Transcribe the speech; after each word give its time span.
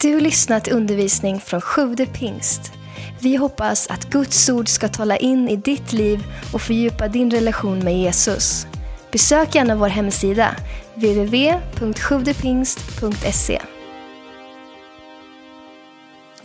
Du 0.00 0.20
lyssnat 0.20 0.64
till 0.64 0.72
undervisning 0.72 1.40
från 1.40 1.60
Sjude 1.60 2.06
pingst. 2.06 2.72
Vi 3.20 3.36
hoppas 3.36 3.86
att 3.86 4.10
Guds 4.10 4.48
ord 4.48 4.68
ska 4.68 4.88
tala 4.88 5.16
in 5.16 5.48
i 5.48 5.56
ditt 5.56 5.92
liv 5.92 6.24
och 6.52 6.62
fördjupa 6.62 7.08
din 7.08 7.30
relation 7.30 7.78
med 7.78 7.98
Jesus. 7.98 8.66
Besök 9.12 9.54
gärna 9.54 9.76
vår 9.76 9.88
hemsida, 9.88 10.56
www.sjuvdepingst.se. 10.94 13.62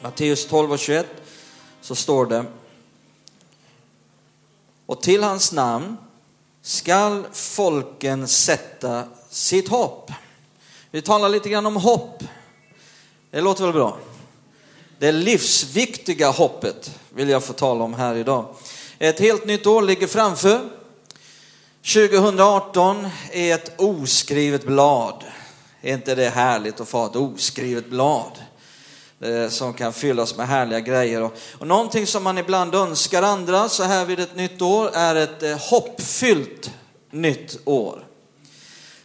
Matteus 0.01 0.47
12 0.47 0.71
och 0.71 0.79
21 0.79 1.07
så 1.81 1.95
står 1.95 2.25
det 2.25 2.45
Och 4.85 5.01
till 5.01 5.23
hans 5.23 5.51
namn 5.51 5.97
skall 6.61 7.25
folken 7.31 8.27
sätta 8.27 9.03
sitt 9.29 9.69
hopp. 9.69 10.11
Vi 10.91 11.01
talar 11.01 11.29
lite 11.29 11.49
grann 11.49 11.65
om 11.65 11.75
hopp. 11.75 12.23
Det 13.31 13.41
låter 13.41 13.63
väl 13.63 13.73
bra? 13.73 13.97
Det 14.99 15.11
livsviktiga 15.11 16.29
hoppet 16.29 16.99
vill 17.09 17.29
jag 17.29 17.43
få 17.43 17.53
tala 17.53 17.83
om 17.83 17.93
här 17.93 18.15
idag. 18.15 18.55
Ett 18.99 19.19
helt 19.19 19.45
nytt 19.45 19.67
år 19.67 19.81
ligger 19.81 20.07
framför. 20.07 20.59
2018 21.93 23.07
är 23.31 23.55
ett 23.55 23.81
oskrivet 23.81 24.63
blad. 24.63 25.23
Är 25.81 25.93
inte 25.93 26.15
det 26.15 26.29
härligt 26.29 26.79
att 26.79 26.89
få 26.89 27.05
ett 27.05 27.15
oskrivet 27.15 27.89
blad? 27.89 28.31
Som 29.49 29.73
kan 29.73 29.93
fyllas 29.93 30.37
med 30.37 30.47
härliga 30.47 30.79
grejer. 30.79 31.21
Och, 31.57 31.67
någonting 31.67 32.07
som 32.07 32.23
man 32.23 32.37
ibland 32.37 32.75
önskar 32.75 33.23
andra 33.23 33.69
så 33.69 33.83
här 33.83 34.05
vid 34.05 34.19
ett 34.19 34.35
nytt 34.35 34.61
år 34.61 34.89
är 34.93 35.15
ett 35.15 35.43
eh, 35.43 35.57
hoppfyllt 35.57 36.71
nytt 37.11 37.59
år. 37.65 38.07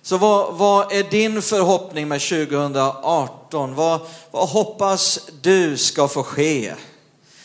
Så 0.06 0.16
vad, 0.16 0.54
vad 0.54 0.92
är 0.92 1.02
din 1.02 1.42
förhoppning 1.42 2.08
med 2.08 2.20
2018? 2.20 3.74
Vad, 3.74 4.00
vad 4.30 4.48
hoppas 4.48 5.30
du 5.40 5.76
ska 5.76 6.08
få 6.08 6.22
ske? 6.22 6.74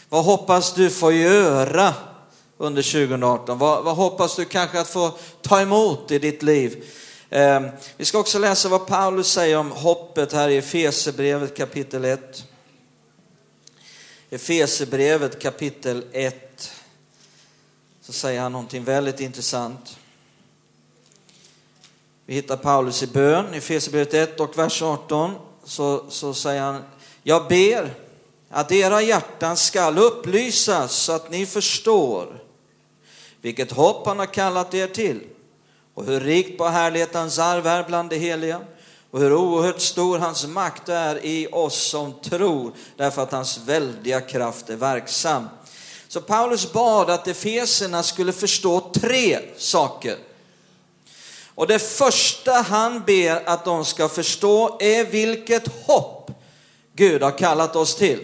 Vad 0.10 0.26
hoppas 0.26 0.74
du 0.74 0.90
få 0.90 1.12
göra 1.12 1.94
under 2.58 2.82
2018? 2.82 3.58
Vad, 3.58 3.84
vad 3.84 3.96
hoppas 3.96 4.36
du 4.36 4.46
kanske 4.46 4.80
att 4.80 4.88
få 4.88 5.12
ta 5.42 5.62
emot 5.62 6.12
i 6.12 6.20
ditt 6.20 6.44
liv? 6.44 6.86
Eh, 7.30 7.62
vi 7.98 8.06
ska 8.06 8.20
också 8.20 8.40
läsa 8.40 8.70
vad 8.70 8.88
Paulus 8.88 9.32
säger 9.32 9.58
om 9.58 9.72
hoppet 9.72 10.34
här 10.34 10.50
i 10.50 10.58
Efesierbrevet 10.58 11.58
kapitel 11.58 12.06
1. 12.06 12.44
Efesierbrevet 14.30 15.42
kapitel 15.42 16.06
1 16.12 16.72
så 18.02 18.14
säger 18.14 18.42
han 18.42 18.52
någonting 18.52 18.84
väldigt 18.84 19.20
intressant. 19.20 19.98
Vi 22.32 22.36
hittar 22.36 22.58
Paulus 22.58 23.04
i 23.04 23.08
bön 23.08 23.54
i 23.54 23.58
Efesierbrevet 23.58 24.14
1 24.14 24.40
och 24.40 24.58
vers 24.58 24.82
18 24.82 25.36
så, 25.64 26.06
så 26.10 26.34
säger 26.34 26.62
han 26.62 26.84
Jag 27.24 27.48
ber 27.48 27.94
att 28.50 28.72
era 28.72 29.02
hjärtan 29.02 29.58
skall 29.58 29.98
upplysas 29.98 30.92
så 30.92 31.12
att 31.12 31.32
ni 31.32 31.46
förstår 31.46 32.44
vilket 33.42 33.72
hopp 33.72 34.08
han 34.08 34.20
har 34.20 34.26
kallat 34.26 34.74
er 34.74 34.88
till 34.88 35.20
och 35.94 36.06
hur 36.06 36.20
rikt 36.20 36.58
på 36.58 36.66
härlighet 36.66 37.14
hans 37.14 37.40
arv 37.40 37.68
är 37.68 37.84
bland 37.84 38.10
de 38.10 38.18
heliga 38.18 38.62
och 39.12 39.20
hur 39.20 39.34
oerhört 39.34 39.82
stor 39.82 40.20
hans 40.20 40.48
makt 40.48 40.90
är 40.90 41.26
i 41.26 41.48
oss 41.52 41.88
som 41.88 42.14
tror 42.14 42.72
därför 42.98 43.22
att 43.22 43.32
hans 43.32 43.58
väldiga 43.66 44.22
kraft 44.22 44.70
är 44.70 44.76
verksam. 44.76 45.50
Så 46.08 46.22
Paulus 46.22 46.74
bad 46.74 47.10
att 47.10 47.28
Efeserna 47.28 48.04
skulle 48.04 48.34
förstå 48.34 48.80
tre 48.80 49.40
saker. 49.58 50.18
Och 51.56 51.68
det 51.68 51.80
första 51.80 52.52
han 52.52 53.04
ber 53.06 53.50
att 53.50 53.66
de 53.66 53.86
ska 53.86 54.10
förstå 54.10 54.78
är 54.80 55.06
vilket 55.06 55.68
hopp 55.88 56.32
Gud 56.96 57.22
har 57.22 57.38
kallat 57.38 57.76
oss 57.76 57.96
till. 57.96 58.20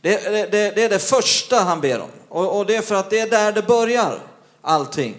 Det, 0.00 0.50
det, 0.50 0.70
det, 0.70 0.82
är 0.82 0.88
det 0.88 0.98
första 0.98 1.56
han 1.56 1.80
ber 1.80 2.00
om. 2.00 2.08
Och, 2.28 2.58
och, 2.58 2.66
det 2.66 2.76
är 2.76 2.82
för 2.82 2.94
att 2.94 3.10
det 3.10 3.20
är 3.20 3.30
där 3.30 3.52
det 3.52 3.62
börjar, 3.62 4.20
allting. 4.62 5.16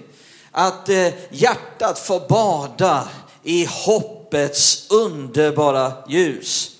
Att 0.51 0.89
eh, 0.89 1.07
hjärtat 1.29 1.99
får 1.99 2.19
bada 2.29 3.09
i 3.43 3.65
hoppets 3.65 4.91
underbara 4.91 5.93
ljus. 6.07 6.71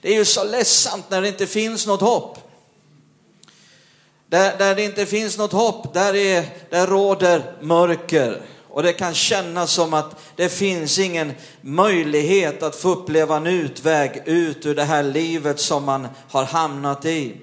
Det 0.00 0.08
är 0.08 0.14
ju 0.14 0.24
så 0.24 0.44
ledsamt 0.44 1.10
när 1.10 1.22
det 1.22 1.28
inte 1.28 1.46
finns 1.46 1.86
något 1.86 2.00
hopp. 2.00 2.38
Där, 4.26 4.58
där 4.58 4.74
det 4.74 4.82
inte 4.82 5.06
finns 5.06 5.38
något 5.38 5.52
hopp, 5.52 5.94
där, 5.94 6.14
är, 6.14 6.44
där 6.70 6.86
råder 6.86 7.54
mörker. 7.60 8.42
Och 8.72 8.82
det 8.82 8.92
kan 8.92 9.14
kännas 9.14 9.72
som 9.72 9.94
att 9.94 10.16
det 10.36 10.48
finns 10.48 10.98
ingen 10.98 11.32
möjlighet 11.60 12.62
att 12.62 12.76
få 12.76 12.88
uppleva 12.88 13.36
en 13.36 13.46
utväg 13.46 14.22
ut 14.26 14.66
ur 14.66 14.74
det 14.74 14.84
här 14.84 15.02
livet 15.02 15.60
som 15.60 15.84
man 15.84 16.08
har 16.30 16.44
hamnat 16.44 17.04
i. 17.04 17.36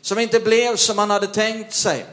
Som 0.00 0.18
inte 0.18 0.40
blev 0.40 0.76
som 0.76 0.96
man 0.96 1.10
hade 1.10 1.26
tänkt 1.26 1.74
sig. 1.74 2.06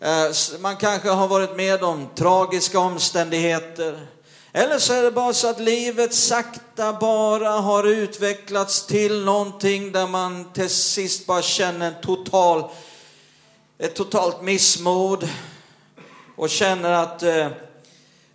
Eh, 0.00 0.58
man 0.60 0.76
kanske 0.76 1.08
har 1.08 1.28
varit 1.28 1.56
med 1.56 1.82
om 1.82 2.08
tragiska 2.16 2.78
omständigheter. 2.78 4.06
Eller 4.52 4.78
så 4.78 4.92
är 4.92 5.02
det 5.02 5.10
bara 5.10 5.32
så 5.32 5.48
att 5.48 5.60
livet 5.60 6.14
sakta 6.14 6.92
bara 6.92 7.50
har 7.50 7.84
utvecklats 7.84 8.86
till 8.86 9.24
någonting 9.24 9.92
där 9.92 10.06
man 10.06 10.52
till 10.52 10.70
sist 10.70 11.26
bara 11.26 11.42
känner 11.42 11.86
en 11.86 12.02
total, 12.02 12.70
ett 13.78 13.94
totalt 13.94 14.42
missmod 14.42 15.28
och 16.36 16.50
känner 16.50 16.92
att 16.92 17.22
eh, 17.22 17.48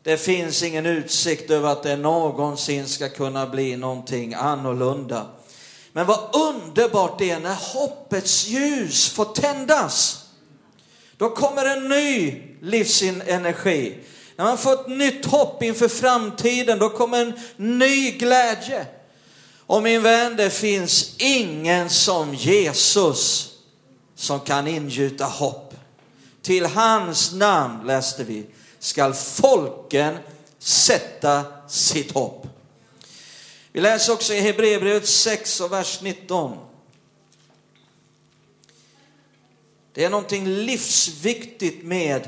det 0.03 0.17
finns 0.17 0.63
ingen 0.63 0.85
utsikt 0.85 1.51
över 1.51 1.69
att 1.69 1.83
det 1.83 1.95
någonsin 1.95 2.87
ska 2.87 3.09
kunna 3.09 3.47
bli 3.47 3.77
någonting 3.77 4.33
annorlunda. 4.33 5.25
Men 5.93 6.05
vad 6.05 6.35
underbart 6.35 7.19
det 7.19 7.31
är 7.31 7.39
när 7.39 7.55
hoppets 7.55 8.47
ljus 8.47 9.09
får 9.09 9.25
tändas. 9.25 10.25
Då 11.17 11.29
kommer 11.29 11.65
en 11.65 11.89
ny 11.89 12.41
livsenergi. 12.61 13.97
När 14.35 14.45
man 14.45 14.57
får 14.57 14.73
ett 14.73 14.87
nytt 14.87 15.25
hopp 15.25 15.63
inför 15.63 15.87
framtiden, 15.87 16.79
då 16.79 16.89
kommer 16.89 17.21
en 17.21 17.39
ny 17.55 18.11
glädje. 18.11 18.85
Och 19.67 19.83
min 19.83 20.03
vän, 20.03 20.35
det 20.35 20.49
finns 20.49 21.15
ingen 21.17 21.89
som 21.89 22.33
Jesus 22.33 23.53
som 24.15 24.39
kan 24.39 24.67
ingjuta 24.67 25.25
hopp. 25.25 25.66
Till 26.47 26.65
hans 26.65 27.33
namn, 27.33 27.87
läste 27.87 28.23
vi, 28.23 28.45
skall 28.79 29.13
folken 29.13 30.17
sätta 30.59 31.45
sitt 31.69 32.11
hopp. 32.11 32.47
Vi 33.71 33.81
läser 33.81 34.13
också 34.13 34.33
i 34.33 34.39
Hebreerbrevet 34.39 35.07
6 35.07 35.61
och 35.61 35.71
vers 35.71 36.01
19. 36.01 36.57
Det 39.93 40.03
är 40.03 40.09
någonting 40.09 40.47
livsviktigt 40.47 41.83
med 41.83 42.27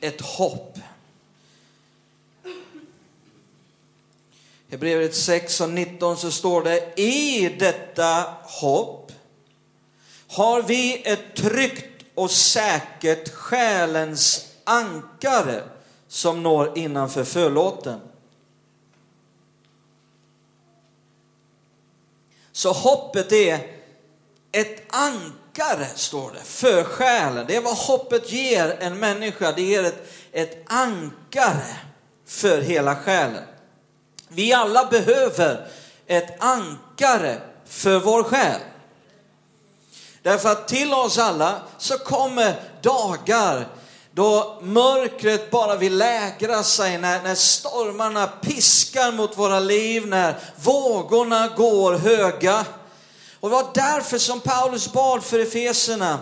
ett 0.00 0.20
hopp. 0.20 0.78
Hebreerbrevet 4.68 5.16
6 5.16 5.60
och 5.60 5.70
19 5.70 6.16
så 6.16 6.30
står 6.30 6.62
det 6.64 7.00
i 7.00 7.48
detta 7.58 8.34
hopp 8.42 9.12
har 10.26 10.62
vi 10.62 11.02
ett 11.04 11.34
tryggt 11.34 11.89
och 12.14 12.30
säkert 12.30 13.34
själens 13.34 14.46
ankare 14.64 15.62
som 16.08 16.42
når 16.42 16.78
innanför 16.78 17.24
förlåten. 17.24 18.00
Så 22.52 22.72
hoppet 22.72 23.32
är 23.32 23.58
ett 24.52 24.94
ankare, 24.94 25.86
står 25.94 26.32
det, 26.32 26.44
för 26.44 26.84
själen. 26.84 27.44
Det 27.48 27.56
är 27.56 27.60
vad 27.60 27.76
hoppet 27.76 28.32
ger 28.32 28.76
en 28.80 28.98
människa. 28.98 29.52
Det 29.52 29.62
ger 29.62 29.84
ett, 29.84 30.12
ett 30.32 30.62
ankare 30.66 31.76
för 32.26 32.60
hela 32.60 32.96
själen. 32.96 33.44
Vi 34.28 34.52
alla 34.52 34.84
behöver 34.86 35.68
ett 36.06 36.42
ankare 36.42 37.38
för 37.66 37.98
vår 37.98 38.22
själ. 38.22 38.60
Därför 40.22 40.48
att 40.48 40.68
till 40.68 40.94
oss 40.94 41.18
alla 41.18 41.60
så 41.78 41.98
kommer 41.98 42.54
dagar 42.82 43.68
då 44.12 44.58
mörkret 44.62 45.50
bara 45.50 45.76
vill 45.76 45.96
lägra 45.96 46.62
sig, 46.62 46.98
när, 46.98 47.22
när 47.22 47.34
stormarna 47.34 48.26
piskar 48.26 49.12
mot 49.12 49.38
våra 49.38 49.60
liv, 49.60 50.06
när 50.06 50.34
vågorna 50.56 51.48
går 51.48 51.92
höga. 51.94 52.64
Och 53.40 53.50
det 53.50 53.54
var 53.56 53.66
därför 53.74 54.18
som 54.18 54.40
Paulus 54.40 54.92
bad 54.92 55.24
för 55.24 55.38
Efeserna 55.38 56.18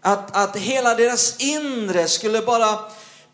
att, 0.00 0.36
att 0.36 0.56
hela 0.56 0.94
deras 0.94 1.36
inre 1.38 2.08
skulle 2.08 2.40
bara 2.40 2.78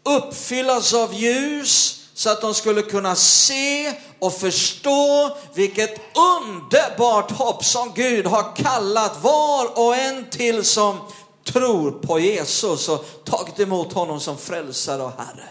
uppfyllas 0.03 0.95
av 0.95 1.15
ljus 1.15 1.96
så 2.17 2.31
att 2.31 2.41
de 2.41 2.55
skulle 2.55 2.83
kunna 2.83 3.15
se 3.15 3.93
och 4.19 4.35
förstå 4.35 5.37
vilket 5.55 6.01
underbart 6.17 7.31
hopp 7.31 7.65
som 7.65 7.93
Gud 7.95 8.27
har 8.27 8.57
kallat 8.57 9.23
var 9.23 9.79
och 9.79 9.97
en 9.97 10.31
till 10.31 10.65
som 10.65 10.99
tror 11.45 11.91
på 11.91 12.19
Jesus 12.19 12.89
och 12.89 13.07
tagit 13.25 13.61
emot 13.61 13.93
honom 13.93 14.21
som 14.21 14.39
frälsare 14.39 15.03
och 15.03 15.13
Herre. 15.19 15.49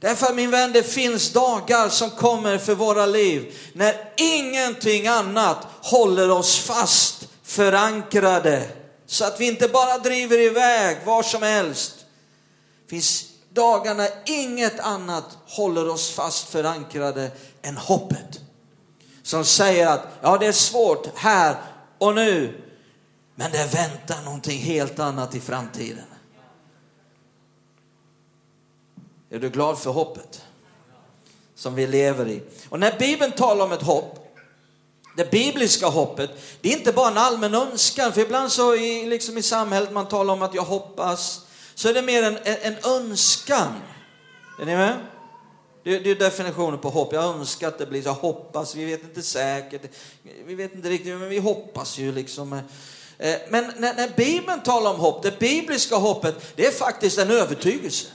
Därför 0.00 0.34
min 0.34 0.50
vän, 0.50 0.72
det 0.72 0.82
finns 0.82 1.32
dagar 1.32 1.88
som 1.88 2.10
kommer 2.10 2.58
för 2.58 2.74
våra 2.74 3.06
liv 3.06 3.54
när 3.72 4.12
ingenting 4.16 5.06
annat 5.06 5.66
håller 5.82 6.30
oss 6.30 6.58
fast 6.58 7.28
förankrade 7.44 8.68
så 9.06 9.24
att 9.24 9.40
vi 9.40 9.46
inte 9.46 9.68
bara 9.68 9.98
driver 9.98 10.38
iväg 10.38 10.96
var 11.04 11.22
som 11.22 11.42
helst. 11.42 11.92
Det 12.84 12.90
finns 12.90 13.29
dagar 13.52 13.94
när 13.94 14.10
inget 14.26 14.80
annat 14.80 15.38
håller 15.46 15.88
oss 15.88 16.10
fast 16.10 16.48
förankrade 16.48 17.30
än 17.62 17.76
hoppet. 17.76 18.40
Som 19.22 19.44
säger 19.44 19.86
att 19.86 20.06
ja, 20.22 20.38
det 20.38 20.46
är 20.46 20.52
svårt 20.52 21.06
här 21.14 21.56
och 21.98 22.14
nu, 22.14 22.62
men 23.34 23.52
det 23.52 23.74
väntar 23.74 24.22
någonting 24.24 24.58
helt 24.58 24.98
annat 24.98 25.34
i 25.34 25.40
framtiden. 25.40 26.04
Är 29.30 29.38
du 29.38 29.50
glad 29.50 29.78
för 29.78 29.90
hoppet 29.90 30.44
som 31.54 31.74
vi 31.74 31.86
lever 31.86 32.28
i? 32.28 32.42
Och 32.68 32.80
när 32.80 32.98
Bibeln 32.98 33.32
talar 33.32 33.64
om 33.64 33.72
ett 33.72 33.82
hopp, 33.82 34.36
det 35.16 35.30
bibliska 35.30 35.86
hoppet, 35.86 36.30
det 36.60 36.68
är 36.72 36.78
inte 36.78 36.92
bara 36.92 37.10
en 37.10 37.18
allmän 37.18 37.54
önskan, 37.54 38.12
för 38.12 38.20
ibland 38.20 38.52
så 38.52 38.74
i, 38.74 39.06
liksom 39.06 39.38
i 39.38 39.42
samhället 39.42 39.92
man 39.92 40.08
talar 40.08 40.34
om 40.34 40.42
att 40.42 40.54
jag 40.54 40.62
hoppas, 40.62 41.46
så 41.80 41.88
är 41.88 41.94
det 41.94 42.02
mer 42.02 42.22
en, 42.22 42.38
en 42.44 42.76
önskan. 42.84 43.72
Är 44.60 44.66
ni 44.66 44.76
med? 44.76 44.98
Det, 45.84 45.98
det 45.98 46.10
är 46.10 46.14
definitionen 46.14 46.78
på 46.78 46.90
hopp. 46.90 47.12
Jag 47.12 47.24
önskar 47.24 47.68
att 47.68 47.78
det 47.78 47.86
blir 47.86 48.02
så. 48.02 48.10
Hoppas. 48.10 48.74
Vi 48.74 48.84
vet 48.84 49.02
inte 49.02 49.22
säkert. 49.22 49.82
Vi 50.46 50.54
vet 50.54 50.74
inte 50.74 50.88
riktigt, 50.88 51.18
men 51.18 51.28
vi 51.28 51.38
hoppas 51.38 51.98
ju 51.98 52.12
liksom. 52.12 52.52
Eh, 53.18 53.34
men 53.48 53.72
när, 53.76 53.94
när 53.94 54.16
Bibeln 54.16 54.62
talar 54.62 54.90
om 54.90 55.00
hopp, 55.00 55.22
det 55.22 55.38
bibliska 55.38 55.96
hoppet, 55.96 56.52
det 56.56 56.66
är 56.66 56.70
faktiskt 56.70 57.18
en 57.18 57.30
övertygelse. 57.30 58.06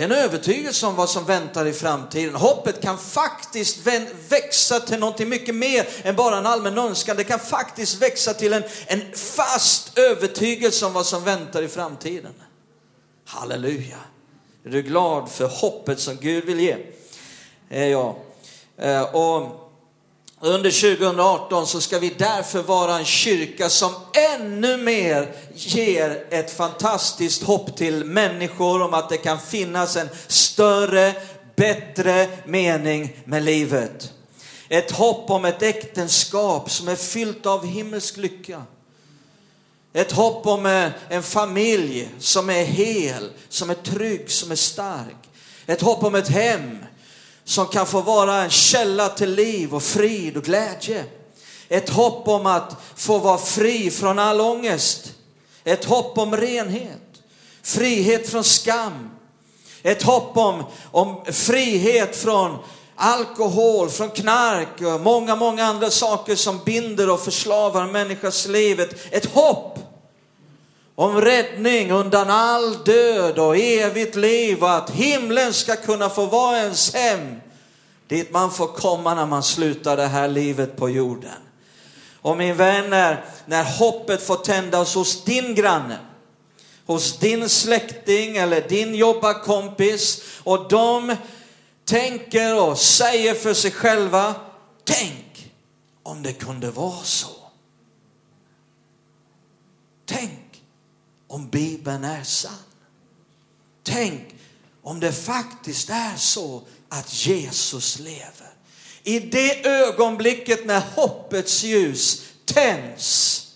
Det 0.00 0.04
är 0.04 0.08
en 0.08 0.24
övertygelse 0.24 0.86
om 0.86 0.96
vad 0.96 1.10
som 1.10 1.24
väntar 1.24 1.66
i 1.66 1.72
framtiden. 1.72 2.34
Hoppet 2.34 2.82
kan 2.82 2.98
faktiskt 2.98 3.86
växa 4.28 4.80
till 4.80 4.98
någonting 4.98 5.28
mycket 5.28 5.54
mer 5.54 5.88
än 6.02 6.16
bara 6.16 6.38
en 6.38 6.46
allmän 6.46 6.78
önskan. 6.78 7.16
Det 7.16 7.24
kan 7.24 7.38
faktiskt 7.38 8.02
växa 8.02 8.34
till 8.34 8.52
en, 8.52 8.62
en 8.86 9.12
fast 9.12 9.98
övertygelse 9.98 10.86
om 10.86 10.92
vad 10.92 11.06
som 11.06 11.24
väntar 11.24 11.62
i 11.62 11.68
framtiden. 11.68 12.32
Halleluja. 13.24 13.96
Är 14.64 14.70
du 14.70 14.82
glad 14.82 15.30
för 15.30 15.46
hoppet 15.46 16.00
som 16.00 16.16
Gud 16.16 16.44
vill 16.44 16.60
ge? 16.60 16.76
Är 17.68 17.86
jag. 17.86 18.16
Eh, 18.76 19.14
och 19.14 19.69
under 20.40 20.96
2018 20.96 21.66
så 21.66 21.80
ska 21.80 21.98
vi 21.98 22.14
därför 22.18 22.62
vara 22.62 22.98
en 22.98 23.04
kyrka 23.04 23.68
som 23.68 23.92
ännu 24.38 24.76
mer 24.76 25.34
ger 25.54 26.24
ett 26.30 26.56
fantastiskt 26.56 27.42
hopp 27.42 27.76
till 27.76 28.04
människor 28.04 28.82
om 28.82 28.94
att 28.94 29.08
det 29.08 29.16
kan 29.16 29.40
finnas 29.40 29.96
en 29.96 30.08
större, 30.26 31.14
bättre 31.56 32.28
mening 32.46 33.16
med 33.24 33.42
livet. 33.42 34.12
Ett 34.68 34.90
hopp 34.90 35.30
om 35.30 35.44
ett 35.44 35.62
äktenskap 35.62 36.70
som 36.70 36.88
är 36.88 36.96
fyllt 36.96 37.46
av 37.46 37.66
himmelsk 37.66 38.16
lycka. 38.16 38.62
Ett 39.92 40.12
hopp 40.12 40.46
om 40.46 40.90
en 41.08 41.22
familj 41.22 42.08
som 42.18 42.50
är 42.50 42.64
hel, 42.64 43.30
som 43.48 43.70
är 43.70 43.74
trygg, 43.74 44.30
som 44.30 44.50
är 44.50 44.56
stark. 44.56 45.16
Ett 45.66 45.80
hopp 45.80 46.04
om 46.04 46.14
ett 46.14 46.28
hem 46.28 46.78
som 47.50 47.66
kan 47.66 47.86
få 47.86 48.00
vara 48.00 48.42
en 48.42 48.50
källa 48.50 49.08
till 49.08 49.34
liv 49.34 49.74
och 49.74 49.82
frid 49.82 50.36
och 50.36 50.44
glädje. 50.44 51.04
Ett 51.68 51.88
hopp 51.88 52.28
om 52.28 52.46
att 52.46 52.76
få 52.96 53.18
vara 53.18 53.38
fri 53.38 53.90
från 53.90 54.18
all 54.18 54.40
ångest. 54.40 55.12
Ett 55.64 55.84
hopp 55.84 56.18
om 56.18 56.36
renhet, 56.36 57.22
frihet 57.62 58.28
från 58.28 58.44
skam. 58.44 59.10
Ett 59.82 60.02
hopp 60.02 60.36
om, 60.36 60.64
om 60.90 61.24
frihet 61.24 62.16
från 62.16 62.58
alkohol, 62.96 63.88
från 63.88 64.10
knark 64.10 64.80
och 64.80 65.00
många, 65.00 65.36
många 65.36 65.64
andra 65.64 65.90
saker 65.90 66.36
som 66.36 66.60
binder 66.64 67.10
och 67.10 67.20
förslavar 67.20 67.86
människans 67.86 68.46
liv. 68.46 68.80
Ett, 68.80 68.94
ett 69.10 69.34
hopp 69.34 69.69
om 71.00 71.20
räddning 71.20 71.90
undan 71.90 72.30
all 72.30 72.84
död 72.84 73.38
och 73.38 73.56
evigt 73.56 74.16
liv 74.16 74.62
och 74.62 74.72
att 74.74 74.90
himlen 74.90 75.54
ska 75.54 75.76
kunna 75.76 76.08
få 76.08 76.26
vara 76.26 76.58
ens 76.58 76.94
hem 76.94 77.40
dit 78.08 78.32
man 78.32 78.50
får 78.52 78.66
komma 78.66 79.14
när 79.14 79.26
man 79.26 79.42
slutar 79.42 79.96
det 79.96 80.06
här 80.06 80.28
livet 80.28 80.76
på 80.76 80.90
jorden. 80.90 81.38
Och 82.14 82.36
min 82.36 82.56
vän, 82.56 82.90
när, 82.90 83.24
när 83.46 83.64
hoppet 83.64 84.22
får 84.22 84.36
tändas 84.36 84.94
hos 84.94 85.24
din 85.24 85.54
granne, 85.54 85.98
hos 86.86 87.18
din 87.18 87.48
släkting 87.48 88.36
eller 88.36 88.68
din 88.68 88.94
jobbarkompis 88.94 90.22
och 90.42 90.68
de 90.68 91.16
tänker 91.84 92.62
och 92.62 92.78
säger 92.78 93.34
för 93.34 93.54
sig 93.54 93.70
själva, 93.70 94.34
tänk 94.84 95.52
om 96.02 96.22
det 96.22 96.32
kunde 96.32 96.70
vara 96.70 97.02
så. 97.02 97.30
Tänk 100.06 100.49
om 101.30 101.48
Bibeln 101.48 102.04
är 102.04 102.22
sann. 102.22 102.52
Tänk 103.82 104.34
om 104.82 105.00
det 105.00 105.12
faktiskt 105.12 105.90
är 105.90 106.16
så 106.16 106.62
att 106.88 107.26
Jesus 107.26 107.98
lever. 107.98 108.50
I 109.02 109.18
det 109.18 109.66
ögonblicket 109.66 110.66
när 110.66 110.80
hoppets 110.80 111.62
ljus 111.64 112.22
tänds 112.44 113.46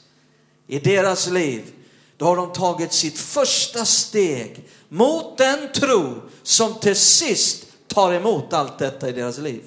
i 0.67 0.79
deras 0.79 1.27
liv, 1.29 1.73
då 2.17 2.25
har 2.25 2.37
de 2.37 2.53
tagit 2.53 2.93
sitt 2.93 3.19
första 3.19 3.85
steg 3.85 4.69
mot 4.89 5.39
den 5.39 5.73
tro 5.73 6.23
som 6.43 6.75
till 6.75 6.97
sist 6.97 7.67
tar 7.87 8.13
emot 8.13 8.53
allt 8.53 8.79
detta 8.79 9.09
i 9.09 9.13
deras 9.13 9.39
liv. 9.39 9.63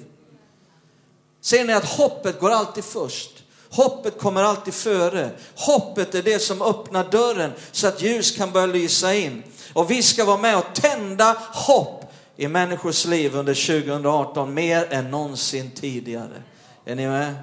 Ser 1.40 1.64
ni 1.64 1.72
att 1.72 1.84
hoppet 1.84 2.40
går 2.40 2.50
alltid 2.50 2.84
först? 2.84 3.37
Hoppet 3.70 4.18
kommer 4.18 4.42
alltid 4.42 4.74
före. 4.74 5.30
Hoppet 5.54 6.14
är 6.14 6.22
det 6.22 6.38
som 6.38 6.62
öppnar 6.62 7.10
dörren 7.10 7.52
så 7.72 7.86
att 7.86 8.02
ljus 8.02 8.36
kan 8.36 8.52
börja 8.52 8.66
lysa 8.66 9.14
in. 9.14 9.42
Och 9.72 9.90
vi 9.90 10.02
ska 10.02 10.24
vara 10.24 10.38
med 10.38 10.58
och 10.58 10.74
tända 10.74 11.36
hopp 11.52 12.12
i 12.36 12.48
människors 12.48 13.04
liv 13.04 13.36
under 13.36 13.82
2018 13.82 14.54
mer 14.54 14.86
än 14.90 15.10
någonsin 15.10 15.70
tidigare. 15.70 16.42
Är 16.84 16.94
ni 16.94 17.06
med? 17.06 17.34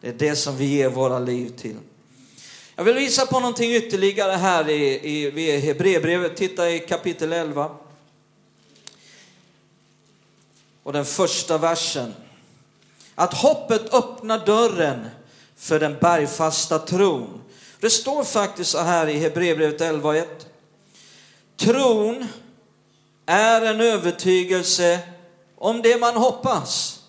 Det 0.00 0.08
är 0.08 0.12
det 0.12 0.36
som 0.36 0.56
vi 0.56 0.64
ger 0.64 0.88
våra 0.88 1.18
liv 1.18 1.48
till. 1.58 1.76
Jag 2.76 2.84
vill 2.84 2.94
visa 2.94 3.26
på 3.26 3.40
någonting 3.40 3.74
ytterligare 3.74 4.32
här 4.32 4.68
i, 4.68 4.84
i, 4.84 5.26
i 5.26 5.58
Hebreerbrevet. 5.58 6.36
Titta 6.36 6.70
i 6.70 6.78
kapitel 6.78 7.32
11. 7.32 7.70
Och 10.82 10.92
den 10.92 11.04
första 11.04 11.58
versen. 11.58 12.14
Att 13.14 13.34
hoppet 13.34 13.94
öppnar 13.94 14.46
dörren 14.46 15.08
för 15.62 15.80
den 15.80 15.96
bergfasta 16.00 16.78
tron. 16.78 17.40
Det 17.80 17.90
står 17.90 18.24
faktiskt 18.24 18.70
så 18.70 18.78
här 18.78 19.06
i 19.06 19.18
Hebreerbrevet 19.18 19.80
11.1. 19.80 20.24
Tron 21.56 22.28
är 23.26 23.62
en 23.62 23.80
övertygelse 23.80 24.98
om 25.58 25.82
det 25.82 26.00
man 26.00 26.16
hoppas. 26.16 27.00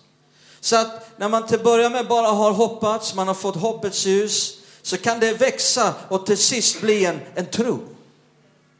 Så 0.60 0.76
att 0.76 1.18
när 1.18 1.28
man 1.28 1.46
till 1.46 1.58
början 1.58 1.92
med 1.92 2.08
bara 2.08 2.26
har 2.26 2.52
hoppats, 2.52 3.14
man 3.14 3.28
har 3.28 3.34
fått 3.34 3.56
hoppets 3.56 4.06
ljus, 4.06 4.58
så 4.82 4.96
kan 4.96 5.20
det 5.20 5.32
växa 5.32 5.94
och 6.08 6.26
till 6.26 6.38
sist 6.38 6.80
bli 6.80 7.04
en, 7.04 7.20
en 7.34 7.46
tro. 7.46 7.78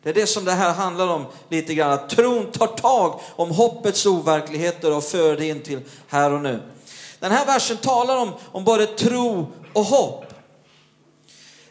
Det 0.03 0.11
är 0.11 0.15
det 0.15 0.27
som 0.27 0.45
det 0.45 0.53
här 0.53 0.73
handlar 0.73 1.09
om 1.09 1.27
lite 1.49 1.75
grann, 1.75 1.93
att 1.93 2.11
tron 2.11 2.53
tar 2.53 2.67
tag 2.67 3.21
om 3.37 3.51
hoppets 3.51 4.07
overkligheter 4.07 4.97
och 4.97 5.05
för 5.05 5.37
det 5.37 5.47
in 5.47 5.63
till 5.63 5.81
här 6.09 6.33
och 6.33 6.41
nu. 6.41 6.63
Den 7.19 7.33
här 7.33 7.47
versen 7.47 7.77
talar 7.77 8.17
om, 8.17 8.33
om 8.53 8.65
både 8.65 8.87
tro 8.87 9.47
och 9.75 9.85
hopp. 9.85 10.25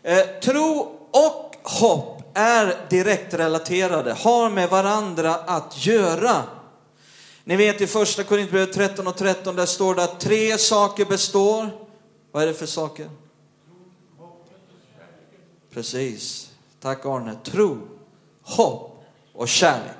Eh, 0.04 0.26
tro 0.44 1.00
och 1.12 1.56
hopp 1.64 2.22
är 2.34 2.90
direkt 2.90 3.34
relaterade, 3.34 4.14
har 4.14 4.50
med 4.50 4.70
varandra 4.70 5.36
att 5.36 5.86
göra. 5.86 6.44
Ni 7.44 7.56
vet 7.56 7.82
i 7.82 7.88
första 7.88 8.24
Korintierbrevet 8.24 8.74
13 8.74 9.08
och 9.08 9.18
13, 9.18 9.56
där 9.56 9.66
står 9.66 9.96
det 9.96 10.04
att 10.04 10.20
tre 10.20 10.58
saker 10.58 11.06
består. 11.06 11.70
Vad 12.32 12.44
är 12.44 12.48
det 12.48 12.54
för 12.54 12.66
saker? 12.66 13.10
Precis. 15.74 16.50
Tack 16.82 17.06
Arne. 17.06 17.36
Tro, 17.44 17.78
hopp 18.44 19.04
och 19.34 19.48
kärlek. 19.48 19.98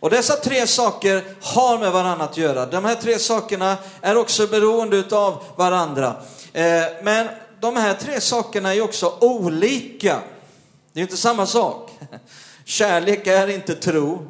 Och 0.00 0.10
dessa 0.10 0.36
tre 0.36 0.66
saker 0.66 1.24
har 1.40 1.78
med 1.78 1.92
varandra 1.92 2.24
att 2.24 2.36
göra. 2.36 2.66
De 2.66 2.84
här 2.84 2.94
tre 2.94 3.18
sakerna 3.18 3.76
är 4.00 4.16
också 4.16 4.46
beroende 4.46 5.16
av 5.16 5.44
varandra. 5.56 6.16
Eh, 6.52 6.84
men 7.02 7.28
de 7.60 7.76
här 7.76 7.94
tre 7.94 8.20
sakerna 8.20 8.74
är 8.74 8.80
också 8.80 9.18
olika. 9.20 10.20
Det 10.92 11.00
är 11.00 11.02
inte 11.02 11.16
samma 11.16 11.46
sak. 11.46 11.90
Kärlek 12.64 13.26
är 13.26 13.48
inte 13.48 13.74
tro. 13.74 14.26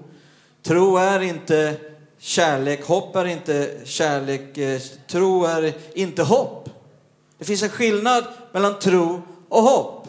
Tro 0.62 0.96
är 0.96 1.20
inte 1.20 1.76
kärlek. 2.18 2.84
Hopp 2.84 3.16
är 3.16 3.24
inte 3.24 3.70
kärlek. 3.84 4.58
Eh, 4.58 4.80
tro 5.06 5.44
är 5.44 5.72
inte 5.94 6.22
hopp. 6.22 6.68
Det 7.38 7.44
finns 7.44 7.62
en 7.62 7.68
skillnad 7.68 8.24
mellan 8.52 8.78
tro 8.78 9.22
och 9.48 9.62
hopp. 9.62 10.02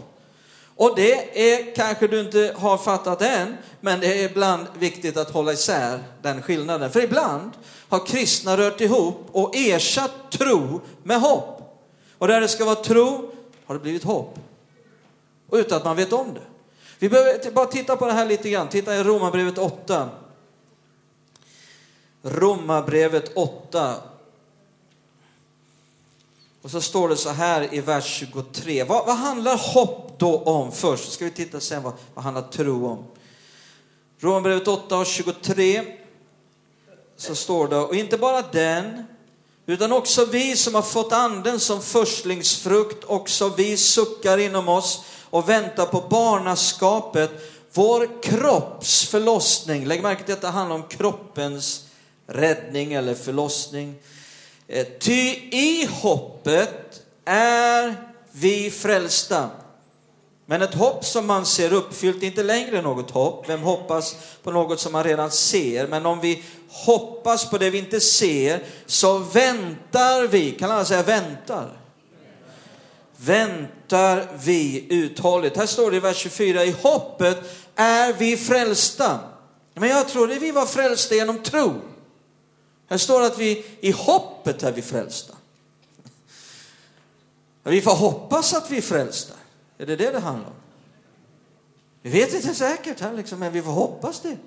Och 0.75 0.95
det 0.95 1.51
är 1.53 1.75
kanske 1.75 2.07
du 2.07 2.19
inte 2.19 2.53
har 2.57 2.77
fattat 2.77 3.21
än, 3.21 3.57
men 3.81 3.99
det 3.99 4.07
är 4.07 4.29
ibland 4.29 4.67
viktigt 4.79 5.17
att 5.17 5.29
hålla 5.31 5.53
isär 5.53 5.99
den 6.21 6.41
skillnaden. 6.41 6.91
För 6.91 7.03
ibland 7.03 7.51
har 7.89 8.05
kristna 8.05 8.57
rört 8.57 8.81
ihop 8.81 9.29
och 9.31 9.55
ersatt 9.55 10.11
tro 10.31 10.81
med 11.03 11.21
hopp. 11.21 11.52
Och 12.23 12.29
där 12.29 12.41
det 12.41 12.47
ska 12.47 12.65
vara 12.65 12.75
tro 12.75 13.31
har 13.65 13.75
det 13.75 13.81
blivit 13.81 14.03
hopp. 14.03 14.39
Och 15.49 15.57
utan 15.57 15.77
att 15.77 15.85
man 15.85 15.95
vet 15.95 16.13
om 16.13 16.33
det. 16.33 16.41
Vi 16.99 17.09
behöver 17.09 17.51
bara 17.51 17.65
titta 17.65 17.97
på 17.97 18.05
det 18.05 18.13
här 18.13 18.25
lite 18.25 18.49
grann. 18.49 18.69
Titta 18.69 18.95
i 18.95 19.03
Romarbrevet 19.03 19.57
8. 19.57 20.09
Romarbrevet 22.21 23.31
8. 23.37 23.95
Och 26.61 26.71
så 26.71 26.81
står 26.81 27.09
det 27.09 27.17
så 27.17 27.29
här 27.29 27.73
i 27.73 27.81
vers 27.81 28.05
23. 28.05 28.83
Vad, 28.83 29.05
vad 29.05 29.15
handlar 29.15 29.73
hopp 29.73 30.19
då 30.19 30.37
om 30.37 30.71
först? 30.71 31.05
Så 31.05 31.11
ska 31.11 31.25
vi 31.25 31.31
titta 31.31 31.59
sen 31.59 31.83
vad, 31.83 31.93
vad 32.13 32.23
handlar 32.23 32.41
tro 32.41 32.87
om. 32.87 33.05
Romarbrevet 34.19 34.67
8 34.67 34.97
och 34.97 35.05
23 35.05 35.83
så 37.17 37.35
står 37.35 37.67
det, 37.67 37.77
och 37.77 37.95
inte 37.95 38.17
bara 38.17 38.41
den, 38.41 39.05
utan 39.65 39.91
också 39.91 40.25
vi 40.25 40.55
som 40.55 40.75
har 40.75 40.81
fått 40.81 41.13
anden 41.13 41.59
som 41.59 41.81
förstlingsfrukt, 41.81 43.03
också 43.03 43.49
vi 43.57 43.77
suckar 43.77 44.37
inom 44.37 44.67
oss 44.69 45.03
och 45.29 45.49
väntar 45.49 45.85
på 45.85 46.01
barnaskapet, 46.09 47.31
vår 47.73 48.23
kropps 48.23 49.05
förlossning. 49.05 49.85
Lägg 49.85 50.03
märke 50.03 50.23
till 50.23 50.33
att 50.33 50.41
det 50.41 50.47
handlar 50.47 50.75
om 50.75 50.87
kroppens 50.87 51.85
räddning 52.27 52.93
eller 52.93 53.15
förlossning. 53.15 53.95
Eh, 54.67 54.87
ty 54.99 55.21
i 55.51 55.89
hoppet 55.91 57.01
är 57.25 57.95
vi 58.31 58.71
frälsta. 58.71 59.49
Men 60.45 60.61
ett 60.61 60.73
hopp 60.73 61.05
som 61.05 61.27
man 61.27 61.45
ser 61.45 61.73
uppfyllt 61.73 62.23
är 62.23 62.27
inte 62.27 62.43
längre 62.43 62.81
något 62.81 63.11
hopp. 63.11 63.49
Vem 63.49 63.61
hoppas 63.61 64.15
på 64.43 64.51
något 64.51 64.79
som 64.79 64.91
man 64.91 65.03
redan 65.03 65.31
ser? 65.31 65.87
Men 65.87 66.05
om 66.05 66.19
vi 66.19 66.43
hoppas 66.69 67.49
på 67.49 67.57
det 67.57 67.69
vi 67.69 67.77
inte 67.77 67.99
ser 67.99 68.63
så 68.85 69.17
väntar 69.17 70.27
vi, 70.27 70.51
kan 70.51 70.71
alla 70.71 70.85
säga 70.85 71.03
väntar? 71.03 71.79
Väntar 73.17 74.27
vi 74.43 74.85
uthålligt. 74.89 75.57
Här 75.57 75.65
står 75.65 75.91
det 75.91 75.97
i 75.97 75.99
vers 75.99 76.17
24, 76.17 76.65
i 76.65 76.75
hoppet 76.81 77.37
är 77.75 78.13
vi 78.13 78.37
frälsta. 78.37 79.19
Men 79.73 79.89
jag 79.89 80.07
trodde 80.07 80.39
vi 80.39 80.51
var 80.51 80.65
frälsta 80.65 81.15
genom 81.15 81.43
tro. 81.43 81.73
Här 82.89 82.97
står 82.97 83.19
det 83.19 83.27
att 83.27 83.39
vi 83.39 83.65
i 83.81 83.91
hoppet 83.91 84.63
är 84.63 84.71
vi 84.71 84.81
frälsta. 84.81 85.33
Vi 87.63 87.81
får 87.81 87.95
hoppas 87.95 88.53
att 88.53 88.71
vi 88.71 88.77
är 88.77 88.81
frälsta. 88.81 89.33
Är 89.83 89.87
det 89.87 89.95
det 89.95 90.11
det 90.11 90.19
handlar 90.19 90.49
om? 90.49 90.55
Vi 92.01 92.09
vet 92.09 92.33
inte 92.33 92.55
säkert, 92.55 92.99
här 92.99 93.13
liksom, 93.13 93.39
men 93.39 93.53
vi 93.53 93.61
får 93.61 93.71
hoppas 93.71 94.19
det. 94.19 94.37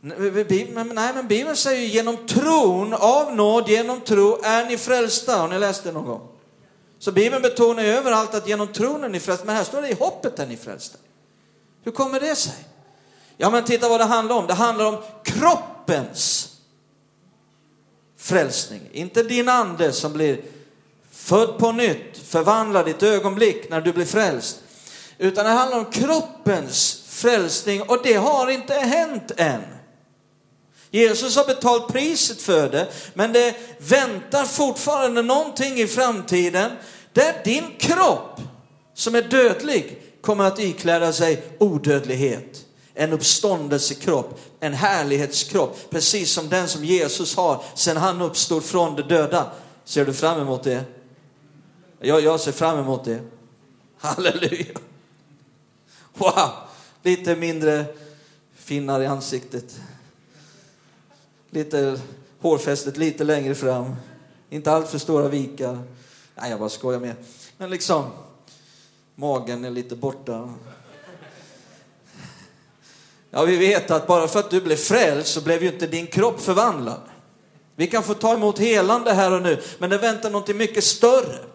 Men, 0.00 0.88
nej, 0.94 1.14
men 1.14 1.28
Bibeln 1.28 1.56
säger 1.56 1.86
genom 1.86 2.26
tron, 2.26 2.92
av 2.94 3.36
nåd, 3.36 3.68
genom 3.68 4.00
tro 4.00 4.40
är 4.42 4.66
ni 4.66 4.78
frälsta. 4.78 5.36
Har 5.36 5.48
ni 5.48 5.58
läst 5.58 5.84
det 5.84 5.92
någon 5.92 6.04
gång? 6.04 6.28
Så 6.98 7.12
Bibeln 7.12 7.42
betonar 7.42 7.82
ju 7.82 7.88
överallt 7.88 8.34
att 8.34 8.48
genom 8.48 8.68
tron 8.68 9.04
är 9.04 9.08
ni 9.08 9.20
frälsta, 9.20 9.44
men 9.44 9.56
här 9.56 9.64
står 9.64 9.82
det 9.82 9.88
i 9.88 9.94
hoppet 9.94 10.38
är 10.38 10.46
ni 10.46 10.56
frälsta. 10.56 10.98
Hur 11.82 11.92
kommer 11.92 12.20
det 12.20 12.36
sig? 12.36 12.64
Ja, 13.36 13.50
men 13.50 13.64
titta 13.64 13.88
vad 13.88 14.00
det 14.00 14.04
handlar 14.04 14.36
om. 14.36 14.46
Det 14.46 14.54
handlar 14.54 14.84
om 14.84 15.02
kroppens 15.24 16.52
frälsning. 18.16 18.80
Inte 18.92 19.22
din 19.22 19.48
ande 19.48 19.92
som 19.92 20.12
blir 20.12 20.40
född 21.24 21.58
på 21.58 21.72
nytt, 21.72 22.18
förvandla 22.28 22.82
ditt 22.82 23.02
ögonblick 23.02 23.70
när 23.70 23.80
du 23.80 23.92
blir 23.92 24.04
frälst. 24.04 24.56
Utan 25.18 25.44
det 25.44 25.50
handlar 25.50 25.78
om 25.78 25.84
kroppens 25.84 27.02
frälsning 27.08 27.82
och 27.82 28.00
det 28.02 28.14
har 28.14 28.50
inte 28.50 28.74
hänt 28.74 29.32
än. 29.36 29.62
Jesus 30.90 31.36
har 31.36 31.44
betalt 31.44 31.92
priset 31.92 32.42
för 32.42 32.68
det, 32.68 32.88
men 33.14 33.32
det 33.32 33.56
väntar 33.78 34.44
fortfarande 34.44 35.22
någonting 35.22 35.80
i 35.80 35.86
framtiden 35.86 36.70
där 37.12 37.34
din 37.44 37.64
kropp 37.78 38.40
som 38.94 39.14
är 39.14 39.22
dödlig 39.22 40.02
kommer 40.20 40.44
att 40.44 40.60
ikläda 40.60 41.12
sig 41.12 41.44
odödlighet 41.58 42.66
en 42.94 43.12
uppståndelsekropp, 43.12 44.40
en 44.60 44.74
härlighetskropp, 44.74 45.90
precis 45.90 46.32
som 46.32 46.48
den 46.48 46.68
som 46.68 46.84
Jesus 46.84 47.36
har 47.36 47.64
sedan 47.74 47.96
han 47.96 48.20
uppstod 48.22 48.64
från 48.64 48.96
de 48.96 49.02
döda. 49.02 49.50
Ser 49.84 50.04
du 50.04 50.12
fram 50.12 50.40
emot 50.40 50.62
det? 50.62 50.84
Jag, 52.04 52.20
jag 52.20 52.40
ser 52.40 52.52
fram 52.52 52.78
emot 52.78 53.04
det. 53.04 53.20
Halleluja! 53.98 54.74
Wow! 56.14 56.50
Lite 57.02 57.36
mindre 57.36 57.84
finnar 58.54 59.00
i 59.00 59.06
ansiktet. 59.06 59.80
Lite 61.50 62.00
hårfästet 62.40 62.96
lite 62.96 63.24
längre 63.24 63.54
fram. 63.54 63.96
Inte 64.50 64.72
allt 64.72 64.88
för 64.88 64.98
stora 64.98 65.28
vikar. 65.28 65.82
Nej, 66.34 66.50
jag 66.50 66.58
bara 66.58 66.68
skojar 66.68 67.00
med. 67.00 67.14
Men 67.56 67.70
liksom, 67.70 68.04
magen 69.14 69.64
är 69.64 69.70
lite 69.70 69.96
borta. 69.96 70.54
Ja, 73.30 73.44
vi 73.44 73.56
vet 73.56 73.90
att 73.90 74.06
bara 74.06 74.28
för 74.28 74.40
att 74.40 74.50
du 74.50 74.60
blev 74.60 74.76
frälst 74.76 75.32
så 75.32 75.40
blev 75.40 75.62
ju 75.62 75.72
inte 75.72 75.86
din 75.86 76.06
kropp 76.06 76.40
förvandlad. 76.40 77.00
Vi 77.76 77.86
kan 77.86 78.02
få 78.02 78.14
ta 78.14 78.34
emot 78.34 78.58
helande 78.58 79.12
här 79.12 79.32
och 79.32 79.42
nu, 79.42 79.62
men 79.78 79.90
det 79.90 79.98
väntar 79.98 80.30
något 80.30 80.56
mycket 80.56 80.84
större. 80.84 81.51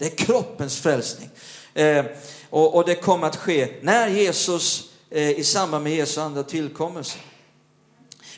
Det 0.00 0.06
är 0.06 0.16
kroppens 0.26 0.80
frälsning. 0.80 1.30
Eh, 1.74 2.04
och, 2.50 2.74
och, 2.74 2.84
det 2.84 2.94
kommer 2.94 3.26
att 3.26 3.36
ske 3.36 3.68
när 3.82 4.08
Jesus, 4.08 4.84
eh, 5.10 5.30
i 5.30 5.44
samband 5.44 5.84
med 5.84 5.94
Jesu 5.94 6.20
andra 6.20 6.42
tillkommelse. 6.42 7.18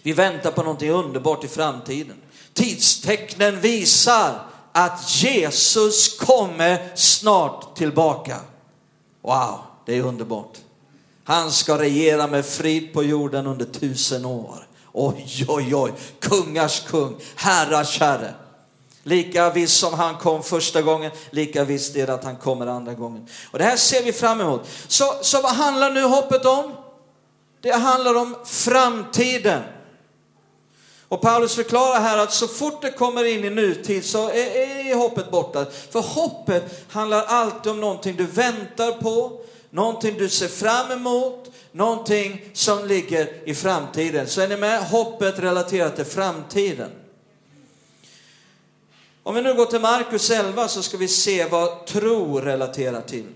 Vi 0.02 0.12
väntar 0.12 0.50
på 0.50 0.62
någonting 0.62 0.90
underbart 0.90 1.44
i 1.44 1.48
framtiden. 1.48 2.16
Tidstecknen 2.52 3.60
visar 3.60 4.46
att 4.72 5.22
Jesus 5.22 6.18
kommer 6.18 6.96
snart 6.96 7.76
tillbaka. 7.76 8.36
Wow, 9.20 9.58
det 9.86 9.98
är 9.98 10.02
underbart. 10.02 10.58
Han 11.24 11.52
ska 11.52 11.78
regera 11.78 12.26
med 12.26 12.46
frid 12.46 12.92
på 12.92 13.04
jorden 13.04 13.46
under 13.46 13.64
tusen 13.64 14.24
år. 14.24 14.66
Oj, 14.92 15.44
oj, 15.48 15.74
oj, 15.74 15.92
kungars 16.20 16.80
kung, 16.80 17.16
herrars 17.36 18.00
herre. 18.00 18.34
Lika 19.02 19.50
visst 19.50 19.80
som 19.80 19.94
han 19.94 20.14
kom 20.14 20.42
första 20.42 20.82
gången, 20.82 21.10
lika 21.30 21.64
visst 21.64 21.96
är 21.96 22.06
det 22.06 22.14
att 22.14 22.24
han 22.24 22.36
kommer 22.36 22.66
andra 22.66 22.94
gången. 22.94 23.26
Och 23.50 23.58
det 23.58 23.64
här 23.64 23.76
ser 23.76 24.02
vi 24.02 24.12
fram 24.12 24.40
emot. 24.40 24.68
Så, 24.88 25.14
så 25.22 25.42
vad 25.42 25.52
handlar 25.52 25.90
nu 25.90 26.02
hoppet 26.02 26.44
om? 26.44 26.72
Det 27.60 27.70
handlar 27.70 28.14
om 28.14 28.36
framtiden. 28.44 29.62
Och 31.08 31.20
Paulus 31.20 31.54
förklarar 31.54 32.00
här 32.00 32.18
att 32.18 32.32
så 32.32 32.48
fort 32.48 32.82
det 32.82 32.90
kommer 32.90 33.24
in 33.24 33.44
i 33.44 33.50
nutid 33.50 34.04
så 34.04 34.28
är, 34.28 34.90
är 34.90 34.94
hoppet 34.94 35.30
borta. 35.30 35.66
För 35.90 36.00
hoppet 36.00 36.84
handlar 36.88 37.24
alltid 37.24 37.72
om 37.72 37.80
någonting 37.80 38.16
du 38.16 38.26
väntar 38.26 38.92
på, 38.92 39.40
någonting 39.70 40.18
du 40.18 40.28
ser 40.28 40.48
fram 40.48 40.90
emot, 40.90 41.50
någonting 41.72 42.44
som 42.52 42.86
ligger 42.86 43.48
i 43.48 43.54
framtiden. 43.54 44.26
Så 44.26 44.40
är 44.40 44.48
ni 44.48 44.56
med? 44.56 44.82
Hoppet 44.82 45.38
relaterat 45.38 45.96
till 45.96 46.04
framtiden. 46.04 46.90
Om 49.22 49.34
vi 49.34 49.42
nu 49.42 49.54
går 49.54 49.66
till 49.66 49.80
Markus 49.80 50.30
11 50.30 50.68
så 50.68 50.82
ska 50.82 50.96
vi 50.96 51.08
se 51.08 51.48
vad 51.48 51.86
tro 51.86 52.40
relaterar 52.40 53.00
till. 53.00 53.26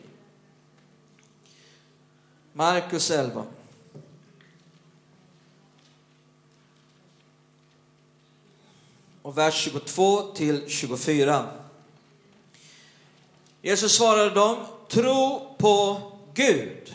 Markus 2.52 3.10
11. 3.10 3.44
Och 9.22 9.38
vers 9.38 9.54
22 9.54 10.22
till 10.22 10.68
24. 10.68 11.46
Jesus 13.62 13.96
svarade 13.96 14.30
dem, 14.30 14.56
tro 14.88 15.54
på 15.58 16.00
Gud. 16.34 16.94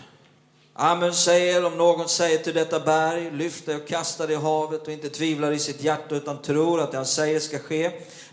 Amen 0.74 1.14
säger, 1.14 1.66
om 1.66 1.78
någon 1.78 2.10
säger 2.10 2.38
till 2.38 2.54
detta 2.54 2.80
berg, 2.80 3.32
lyft 3.32 3.66
dig 3.66 3.76
och 3.76 3.88
kasta 3.88 4.28
dig 4.28 4.36
i 4.36 4.40
havet 4.40 4.82
och 4.82 4.94
inte 4.94 5.10
tvivlar 5.10 5.52
i 5.52 5.60
sitt 5.60 5.84
hjärta 5.84 6.16
utan 6.16 6.42
tror 6.42 6.82
att 6.82 6.92
det 6.92 6.98
han 6.98 7.06
säger 7.06 7.40
ska 7.40 7.60
ske, 7.60 7.92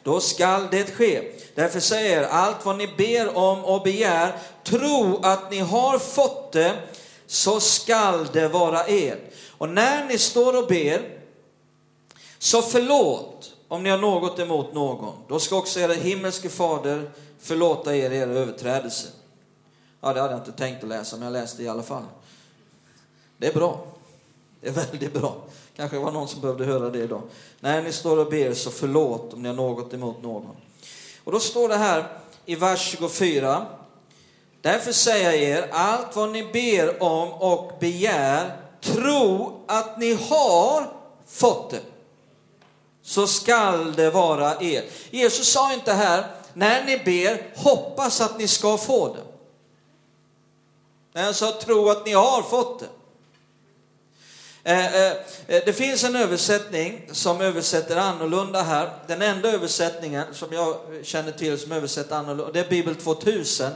då 0.08 0.20
skall 0.20 0.68
det 0.70 0.90
ske. 0.94 1.32
Därför 1.54 1.80
säger 1.80 2.22
allt 2.22 2.64
vad 2.64 2.76
ni 2.76 2.86
ber 2.96 3.36
om 3.36 3.64
och 3.64 3.82
begär, 3.82 4.38
tro 4.64 5.20
att 5.22 5.50
ni 5.50 5.58
har 5.58 5.98
fått 5.98 6.52
det, 6.52 6.74
så 7.26 7.60
skall 7.60 8.26
det 8.32 8.48
vara 8.48 8.88
er. 8.88 9.18
Och 9.58 9.68
när 9.68 10.04
ni 10.04 10.18
står 10.18 10.62
och 10.62 10.68
ber, 10.68 11.18
så 12.38 12.62
förlåt 12.62 13.52
om 13.68 13.82
ni 13.82 13.90
har 13.90 13.98
något 13.98 14.38
emot 14.38 14.74
någon. 14.74 15.14
Då 15.28 15.38
ska 15.38 15.56
också 15.56 15.80
er 15.80 15.88
himmelske 15.88 16.48
fader 16.48 17.10
förlåta 17.40 17.96
er 17.96 18.12
era 18.12 18.30
överträdelser. 18.30 19.10
Ja, 20.00 20.12
det 20.12 20.20
hade 20.20 20.32
jag 20.32 20.40
inte 20.40 20.52
tänkt 20.52 20.82
att 20.82 20.88
läsa, 20.88 21.16
men 21.16 21.24
jag 21.24 21.32
läste 21.32 21.62
i 21.62 21.68
alla 21.68 21.82
fall. 21.82 22.04
Det 23.36 23.46
är 23.46 23.54
bra. 23.54 23.86
Det 24.60 24.68
är 24.68 24.72
väldigt 24.72 25.12
bra. 25.12 25.36
Kanske 25.78 25.98
var 25.98 26.10
någon 26.10 26.28
som 26.28 26.40
behövde 26.40 26.64
höra 26.64 26.90
det 26.90 26.98
idag. 26.98 27.22
När 27.60 27.82
ni 27.82 27.92
står 27.92 28.16
och 28.16 28.30
ber 28.30 28.54
så 28.54 28.70
förlåt 28.70 29.32
om 29.32 29.42
ni 29.42 29.48
har 29.48 29.56
något 29.56 29.94
emot 29.94 30.22
någon. 30.22 30.56
Och 31.24 31.32
då 31.32 31.40
står 31.40 31.68
det 31.68 31.76
här 31.76 32.08
i 32.46 32.54
vers 32.54 32.80
24. 32.80 33.66
Därför 34.60 34.92
säger 34.92 35.24
jag 35.24 35.42
er, 35.42 35.68
allt 35.72 36.16
vad 36.16 36.30
ni 36.30 36.44
ber 36.44 37.02
om 37.02 37.32
och 37.32 37.72
begär, 37.80 38.56
tro 38.80 39.60
att 39.66 39.98
ni 39.98 40.14
har 40.14 40.92
fått 41.26 41.70
det. 41.70 41.82
Så 43.02 43.26
skall 43.26 43.92
det 43.92 44.10
vara 44.10 44.62
er. 44.62 44.84
Jesus 45.10 45.48
sa 45.48 45.72
inte 45.72 45.92
här, 45.92 46.26
när 46.54 46.84
ni 46.84 46.98
ber, 46.98 47.52
hoppas 47.56 48.20
att 48.20 48.38
ni 48.38 48.48
ska 48.48 48.76
få 48.76 49.14
det. 49.14 49.22
Nej 51.12 51.24
han 51.24 51.34
sa 51.34 51.52
tro 51.52 51.88
att 51.88 52.06
ni 52.06 52.12
har 52.12 52.42
fått 52.42 52.80
det. 52.80 52.88
Eh, 54.68 54.94
eh, 54.94 55.12
eh, 55.46 55.62
det 55.64 55.72
finns 55.72 56.04
en 56.04 56.16
översättning 56.16 57.08
som 57.12 57.40
översätter 57.40 57.96
annorlunda 57.96 58.62
här. 58.62 58.90
Den 59.06 59.22
enda 59.22 59.52
översättningen 59.52 60.24
som 60.32 60.52
jag 60.52 60.76
känner 61.02 61.32
till 61.32 61.58
som 61.58 61.72
översätter 61.72 62.16
annorlunda, 62.16 62.52
det 62.52 62.60
är 62.60 62.68
Bibel 62.68 62.94
2000. 62.94 63.70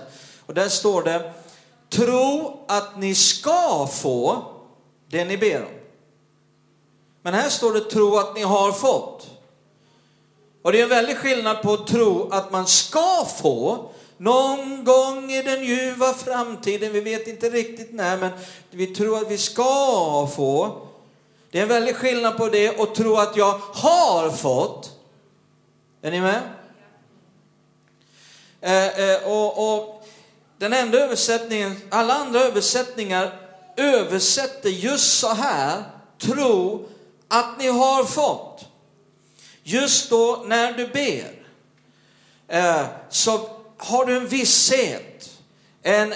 Och 0.46 0.54
där 0.54 0.68
står 0.68 1.02
det, 1.02 1.32
tro 1.90 2.61
att 2.68 2.99
ni 2.99 3.14
ska 3.14 3.88
få 3.92 4.44
det 5.11 5.25
ni 5.25 5.38
ber 5.38 5.62
om. 5.62 5.68
Men 7.22 7.34
här 7.34 7.49
står 7.49 7.72
det 7.72 7.80
tro 7.80 8.16
att 8.16 8.34
ni 8.34 8.42
har 8.42 8.72
fått. 8.72 9.30
Och 10.62 10.72
det 10.72 10.78
är 10.78 10.82
en 10.82 10.88
väldig 10.88 11.16
skillnad 11.16 11.62
på 11.62 11.72
att 11.72 11.87
tro 11.87 12.28
att 12.30 12.52
man 12.52 12.66
ska 12.66 13.26
få 13.42 13.90
någon 14.16 14.85
gång 14.85 15.33
i 15.33 15.42
den 15.42 15.64
ljuva 15.64 16.14
framtiden, 16.14 16.92
vi 16.92 17.00
vet 17.00 17.28
inte 17.28 17.50
riktigt 17.50 17.92
när, 17.92 18.19
men 18.19 18.31
vi 18.71 18.87
tror 18.87 19.19
att 19.19 19.31
vi 19.31 19.38
ska 19.38 20.28
få. 20.37 20.87
Det 21.50 21.59
är 21.59 21.62
en 21.62 21.69
väldig 21.69 21.97
skillnad 21.97 22.37
på 22.37 22.49
det 22.49 22.78
och 22.78 22.95
tro 22.95 23.16
att 23.16 23.37
jag 23.37 23.59
har 23.59 24.31
fått. 24.31 24.90
Är 26.02 26.11
ni 26.11 26.21
med? 26.21 26.42
Eh, 28.61 29.11
eh, 29.11 29.23
och, 29.23 29.75
och 29.75 30.09
den 30.59 30.73
enda 30.73 30.99
översättningen, 30.99 31.76
alla 31.90 32.14
andra 32.14 32.40
översättningar 32.40 33.33
översätter 33.76 34.71
just 34.71 35.19
så 35.19 35.28
här, 35.28 35.83
tro 36.19 36.88
att 37.28 37.59
ni 37.59 37.69
har 37.69 38.04
fått. 38.04 38.64
Just 39.62 40.11
då 40.11 40.42
när 40.47 40.73
du 40.73 40.87
ber, 40.87 41.33
eh, 42.49 42.87
så 43.11 43.38
har 43.84 44.04
du 44.04 44.16
en 44.16 44.28
visshet, 44.28 45.30
en 45.82 46.14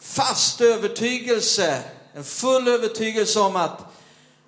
fast 0.00 0.60
övertygelse, 0.60 1.82
en 2.14 2.24
full 2.24 2.68
övertygelse 2.68 3.40
om 3.40 3.56
att, 3.56 3.80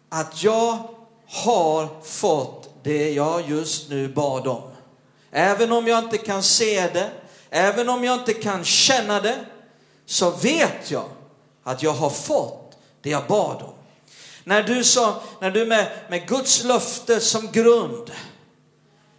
att 0.08 0.42
jag 0.42 0.88
har 1.26 2.02
fått 2.02 2.70
det 2.82 3.12
jag 3.12 3.50
just 3.50 3.88
nu 3.88 4.08
bad 4.08 4.46
om. 4.46 4.62
Även 5.30 5.72
om 5.72 5.86
jag 5.86 6.04
inte 6.04 6.18
kan 6.18 6.42
se 6.42 6.88
det, 6.88 7.10
även 7.50 7.88
om 7.88 8.04
jag 8.04 8.14
inte 8.14 8.32
kan 8.32 8.64
känna 8.64 9.20
det, 9.20 9.38
så 10.06 10.30
vet 10.30 10.90
jag 10.90 11.08
att 11.62 11.82
jag 11.82 11.92
har 11.92 12.10
fått 12.10 12.78
det 13.02 13.10
jag 13.10 13.26
bad 13.26 13.62
om. 13.62 13.74
När 14.44 14.62
du, 14.62 14.84
så, 14.84 15.14
när 15.40 15.50
du 15.50 15.66
med, 15.66 15.90
med 16.08 16.28
Guds 16.28 16.64
löfte 16.64 17.20
som 17.20 17.52
grund 17.52 18.10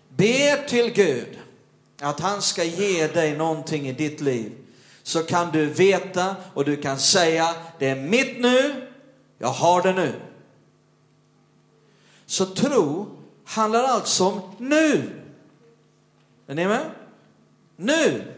ber 0.09 0.67
till 0.67 0.89
Gud 0.93 1.37
att 2.01 2.19
han 2.19 2.41
ska 2.41 2.63
ge 2.63 3.07
dig 3.07 3.37
någonting 3.37 3.87
i 3.87 3.93
ditt 3.93 4.21
liv, 4.21 4.51
så 5.03 5.23
kan 5.23 5.51
du 5.51 5.65
veta 5.65 6.35
och 6.53 6.65
du 6.65 6.75
kan 6.75 6.99
säga, 6.99 7.55
det 7.79 7.89
är 7.89 7.95
mitt 7.95 8.39
nu, 8.39 8.87
jag 9.37 9.47
har 9.47 9.81
det 9.81 9.93
nu. 9.93 10.13
Så 12.25 12.45
tro 12.45 13.07
handlar 13.45 13.83
alltså 13.83 14.25
om 14.25 14.41
nu. 14.57 15.09
Är 16.47 16.55
ni 16.55 16.67
med? 16.67 16.85
Nu. 17.75 18.33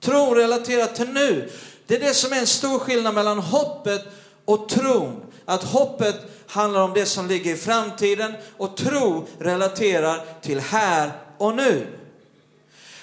Tro 0.00 0.34
relaterat 0.34 0.94
till 0.94 1.08
nu. 1.08 1.50
Det 1.86 1.96
är 1.96 2.00
det 2.00 2.14
som 2.14 2.32
är 2.32 2.36
en 2.36 2.46
stor 2.46 2.78
skillnad 2.78 3.14
mellan 3.14 3.38
hoppet 3.38 4.04
och 4.44 4.68
tron. 4.68 5.20
Att 5.44 5.64
hoppet 5.64 6.16
handlar 6.46 6.82
om 6.82 6.92
det 6.94 7.06
som 7.06 7.26
ligger 7.26 7.52
i 7.52 7.56
framtiden 7.56 8.34
och 8.56 8.76
tro 8.76 9.26
relaterar 9.38 10.24
till 10.42 10.60
här 10.60 11.12
och 11.38 11.56
nu. 11.56 11.86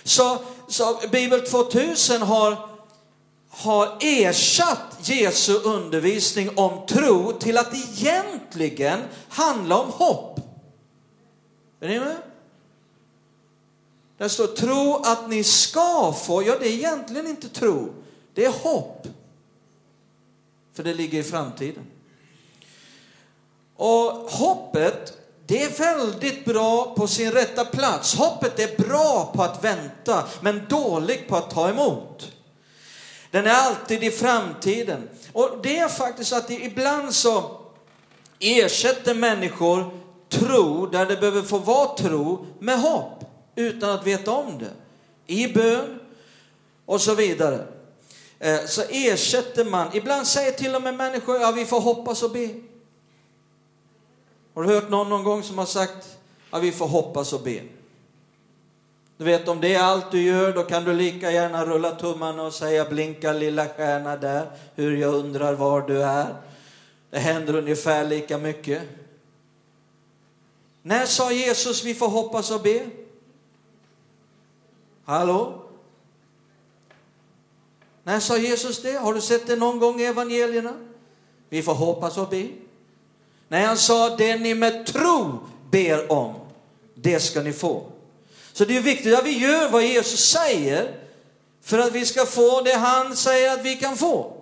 Så, 0.07 0.39
så 0.67 0.99
Bibel 1.12 1.41
2000 1.41 2.21
har, 2.21 2.69
har 3.49 3.97
ersatt 4.01 4.97
Jesu 5.01 5.53
undervisning 5.53 6.49
om 6.56 6.86
tro 6.86 7.32
till 7.32 7.58
att 7.58 7.73
egentligen 7.73 8.99
handla 9.30 9.80
om 9.80 9.89
hopp. 9.89 10.39
Är 11.80 11.88
ni 11.88 11.99
med? 11.99 12.17
Där 14.17 14.27
står 14.27 14.47
tro 14.47 15.01
att 15.06 15.30
ni 15.30 15.43
ska 15.43 16.13
få, 16.25 16.43
ja 16.43 16.58
det 16.60 16.67
är 16.67 16.73
egentligen 16.73 17.27
inte 17.27 17.49
tro, 17.49 17.93
det 18.34 18.45
är 18.45 18.51
hopp. 18.51 19.08
För 20.73 20.84
det 20.84 20.93
ligger 20.93 21.19
i 21.19 21.23
framtiden. 21.23 21.84
Och 23.75 24.12
hoppet, 24.32 25.17
det 25.47 25.63
är 25.63 25.69
väldigt 25.69 26.45
bra 26.45 26.95
på 26.95 27.08
sin 27.08 27.31
rätta 27.31 27.65
plats. 27.65 28.15
Hoppet 28.15 28.60
är 28.60 28.84
bra 28.88 29.31
på 29.36 29.43
att 29.43 29.63
vänta, 29.63 30.23
men 30.41 30.65
dåligt 30.69 31.27
på 31.27 31.36
att 31.36 31.49
ta 31.49 31.69
emot. 31.69 32.31
Den 33.31 33.47
är 33.47 33.53
alltid 33.53 34.03
i 34.03 34.12
framtiden. 34.12 35.10
Och 35.34 35.58
det 35.63 35.77
är 35.77 35.88
faktiskt 35.88 36.29
så 36.29 36.36
att 36.36 36.49
ibland 36.49 37.13
så 37.13 37.62
ersätter 38.39 39.13
människor 39.13 39.99
tro, 40.29 40.86
där 40.86 41.05
det 41.05 41.17
behöver 41.17 41.41
få 41.41 41.58
vara 41.58 41.97
tro, 41.97 42.45
med 42.60 42.79
hopp, 42.79 43.23
utan 43.55 43.89
att 43.89 44.08
veta 44.08 44.31
om 44.31 44.60
det. 44.60 44.71
I 45.34 45.47
bön 45.47 45.99
och 46.86 47.01
så 47.01 47.13
vidare. 47.15 47.65
Eh, 48.39 48.65
så 48.65 48.81
ersätter 48.89 49.65
man, 49.65 49.88
ibland 49.93 50.27
säger 50.27 50.51
till 50.51 50.75
och 50.75 50.81
med 50.81 50.95
människor, 50.95 51.41
ja 51.41 51.51
vi 51.51 51.65
får 51.65 51.79
hoppas 51.81 52.23
och 52.23 52.31
be. 52.31 52.49
Har 54.56 54.63
du 54.63 54.74
hört 54.74 54.89
någon 54.89 55.10
någon 55.10 55.24
gång 55.24 55.44
som 55.44 55.58
har 55.58 55.65
sagt, 55.65 56.18
att 56.50 56.63
vi 56.63 56.72
får 56.72 56.88
hoppas 56.88 57.34
och 57.34 57.41
be. 57.41 57.62
Du 59.18 59.26
vet 59.26 59.48
om 59.48 59.62
det 59.62 59.76
är 59.76 59.84
allt 59.84 60.12
du 60.12 60.22
gör, 60.22 60.54
då 60.54 60.63
kan 60.63 60.84
du 60.84 60.94
lika 60.94 61.32
gärna 61.32 61.65
rulla 61.65 61.96
tummarna 61.96 62.44
och 62.44 62.54
säga 62.54 62.86
blinka 62.86 63.34
lilla 63.34 63.68
stjärna 63.68 64.18
där, 64.18 64.52
hur 64.76 64.98
jag 64.98 65.13
undrar 65.13 65.54
var 65.54 65.82
du 65.82 66.04
är. 66.04 66.36
Det 67.10 67.20
händer 67.20 67.56
ungefär 67.56 68.06
lika 68.06 68.38
mycket. 68.38 68.82
När 70.82 71.06
sa 71.06 71.32
Jesus 71.32 71.84
vi 71.84 71.94
får 71.94 72.08
hoppas 72.08 72.52
och 72.52 72.62
be? 72.62 72.89
Hallå? 75.06 75.62
När 78.04 78.20
sa 78.20 78.38
Jesus 78.38 78.82
det? 78.82 78.98
Har 78.98 79.13
du 79.13 79.22
sett 79.22 79.48
det 79.48 79.56
någon 79.56 79.80
gång 79.80 80.02
i 80.02 80.04
evangelierna? 80.04 80.74
Vi 81.50 81.62
får 81.62 81.74
hoppas 81.74 82.18
och 82.18 82.30
be. 82.30 82.64
Nej 83.47 83.65
han 83.65 83.77
sa 83.77 84.15
det 84.15 84.36
ni 84.36 84.53
med 84.53 84.86
tro 84.86 85.39
ber 85.71 86.12
om, 86.12 86.36
det 86.95 87.19
ska 87.19 87.41
ni 87.41 87.53
få. 87.53 87.91
Så 88.53 88.65
det 88.65 88.77
är 88.77 88.81
viktigt 88.81 89.15
att 89.17 89.25
vi 89.25 89.38
gör 89.38 89.69
vad 89.69 89.84
Jesus 89.84 90.29
säger 90.29 90.91
för 91.62 91.79
att 91.79 91.91
vi 91.91 92.05
ska 92.05 92.25
få 92.25 92.62
det 92.62 92.73
han 92.73 93.15
säger 93.15 93.53
att 93.53 93.65
vi 93.65 93.75
kan 93.75 93.97
få. 93.97 94.36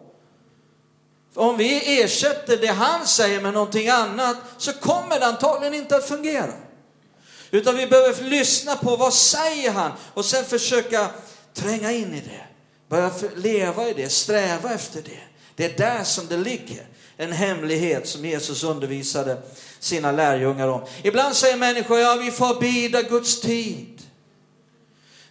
Om 1.33 1.57
vi 1.57 2.01
ersätter 2.01 2.57
det 2.57 2.67
han 2.67 3.07
säger 3.07 3.41
med 3.41 3.53
någonting 3.53 3.89
annat 3.89 4.37
så 4.57 4.73
kommer 4.73 5.19
det 5.19 5.25
antagligen 5.25 5.73
inte 5.73 5.95
att 5.95 6.07
fungera. 6.07 6.53
Utan 7.51 7.77
vi 7.77 7.87
behöver 7.87 8.23
lyssna 8.23 8.75
på 8.75 8.95
vad 8.95 9.13
säger 9.13 9.71
han 9.71 9.91
och 10.13 10.25
sen 10.25 10.45
försöka 10.45 11.09
tränga 11.53 11.91
in 11.91 12.13
i 12.13 12.19
det. 12.19 12.45
Börja 12.89 13.11
leva 13.35 13.89
i 13.89 13.93
det, 13.93 14.09
sträva 14.09 14.73
efter 14.73 15.01
det. 15.01 15.19
Det 15.55 15.65
är 15.65 15.77
där 15.77 16.03
som 16.03 16.27
det 16.27 16.37
ligger. 16.37 16.87
En 17.17 17.31
hemlighet 17.31 18.07
som 18.07 18.25
Jesus 18.25 18.63
undervisade 18.63 19.41
sina 19.79 20.11
lärjungar 20.11 20.67
om. 20.67 20.81
Ibland 21.03 21.35
säger 21.35 21.57
människor, 21.57 21.99
ja 21.99 22.15
vi 22.15 22.31
får 22.31 22.59
bida 22.59 23.01
Guds 23.01 23.41
tid. 23.41 24.01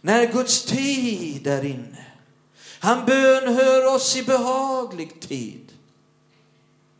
När 0.01 0.33
Guds 0.33 0.65
tid 0.65 1.47
är 1.47 1.65
inne. 1.65 2.07
Han 2.79 3.05
bönhör 3.05 3.95
oss 3.95 4.17
i 4.17 4.23
behaglig 4.23 5.21
tid. 5.21 5.73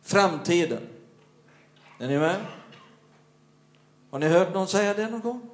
Framtiden. 0.03 0.87
Är 1.99 2.07
ni 2.07 2.17
med? 2.17 2.45
Har 4.11 4.19
ni 4.19 4.27
hört 4.27 4.53
någon 4.53 4.67
säga 4.67 4.93
det 4.93 5.09
någon 5.09 5.21
gång? 5.21 5.49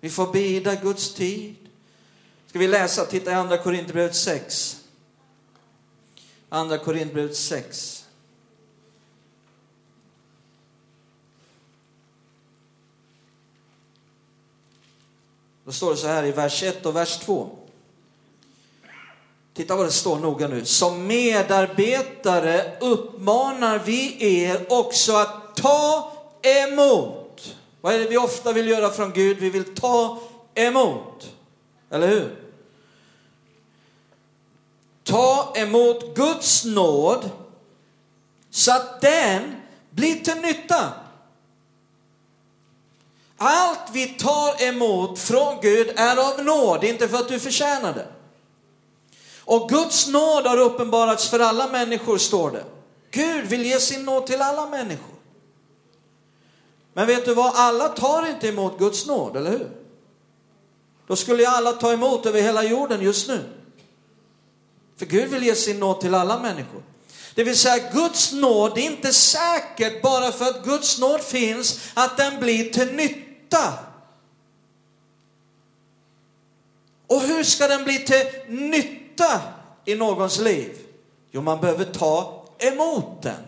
Vi 0.00 0.10
får 0.10 0.32
bida 0.32 0.74
Guds 0.74 1.14
tid. 1.14 1.56
Ska 2.46 2.58
vi 2.58 2.68
läsa, 2.68 3.04
titta 3.06 3.30
i 3.30 3.34
andra 3.34 3.58
Korinthierbrevet 3.58 4.16
6. 4.16 4.76
Andra 6.48 6.78
Korinthierbrevet 6.78 7.36
6. 7.36 7.99
Då 15.70 15.74
står 15.74 15.90
det 15.90 15.96
så 15.96 16.06
här 16.06 16.24
i 16.24 16.32
vers 16.32 16.62
1 16.62 16.86
och 16.86 16.96
vers 16.96 17.18
2. 17.18 17.50
Titta 19.54 19.76
vad 19.76 19.86
det 19.86 19.90
står 19.90 20.18
noga 20.18 20.48
nu. 20.48 20.64
Som 20.64 21.06
medarbetare 21.06 22.76
uppmanar 22.80 23.78
vi 23.78 24.16
er 24.44 24.66
också 24.68 25.16
att 25.16 25.56
ta 25.56 26.12
emot. 26.42 27.54
Vad 27.80 27.94
är 27.94 27.98
det 27.98 28.08
vi 28.08 28.16
ofta 28.16 28.52
vill 28.52 28.68
göra 28.68 28.90
från 28.90 29.12
Gud? 29.12 29.38
Vi 29.38 29.50
vill 29.50 29.74
ta 29.74 30.18
emot. 30.54 31.32
Eller 31.90 32.08
hur? 32.08 32.36
ta 35.04 35.52
emot 35.56 36.16
Guds 36.16 36.64
nåd 36.64 37.30
så 38.50 38.72
att 38.72 39.00
den 39.00 39.56
blir 39.90 40.14
till 40.14 40.40
nytta. 40.40 40.92
Allt 43.42 43.90
vi 43.92 44.06
tar 44.06 44.62
emot 44.62 45.18
från 45.18 45.60
Gud 45.60 45.92
är 45.96 46.16
av 46.16 46.44
nåd, 46.44 46.84
inte 46.84 47.08
för 47.08 47.18
att 47.18 47.28
du 47.28 47.38
förtjänar 47.38 47.94
det. 47.94 48.06
Och 49.38 49.68
Guds 49.68 50.08
nåd 50.08 50.46
har 50.46 50.58
uppenbarats 50.58 51.28
för 51.28 51.40
alla 51.40 51.68
människor, 51.68 52.18
står 52.18 52.50
det. 52.50 52.64
Gud 53.10 53.46
vill 53.46 53.66
ge 53.66 53.80
sin 53.80 54.04
nåd 54.04 54.26
till 54.26 54.42
alla 54.42 54.66
människor. 54.66 55.14
Men 56.92 57.06
vet 57.06 57.24
du 57.24 57.34
vad, 57.34 57.52
alla 57.54 57.88
tar 57.88 58.26
inte 58.26 58.48
emot 58.48 58.78
Guds 58.78 59.06
nåd, 59.06 59.36
eller 59.36 59.50
hur? 59.50 59.70
Då 61.06 61.16
skulle 61.16 61.42
ju 61.42 61.48
alla 61.48 61.72
ta 61.72 61.92
emot 61.92 62.26
över 62.26 62.42
hela 62.42 62.64
jorden 62.64 63.02
just 63.02 63.28
nu. 63.28 63.44
För 64.98 65.06
Gud 65.06 65.30
vill 65.30 65.42
ge 65.42 65.54
sin 65.54 65.80
nåd 65.80 66.00
till 66.00 66.14
alla 66.14 66.38
människor. 66.38 66.82
Det 67.34 67.44
vill 67.44 67.58
säga 67.58 67.90
Guds 67.92 68.32
nåd, 68.32 68.74
det 68.74 68.80
är 68.80 68.90
inte 68.90 69.12
säkert 69.12 70.02
bara 70.02 70.32
för 70.32 70.44
att 70.44 70.64
Guds 70.64 70.98
nåd 70.98 71.20
finns 71.20 71.80
att 71.94 72.16
den 72.16 72.40
blir 72.40 72.72
till 72.72 72.92
nytta. 72.92 73.29
Och 77.06 77.20
hur 77.20 77.44
ska 77.44 77.68
den 77.68 77.84
bli 77.84 77.98
till 77.98 78.26
nytta 78.48 79.40
i 79.84 79.94
någons 79.94 80.38
liv? 80.38 80.78
Jo, 81.30 81.42
man 81.42 81.60
behöver 81.60 81.84
ta 81.84 82.44
emot 82.58 83.22
den. 83.22 83.42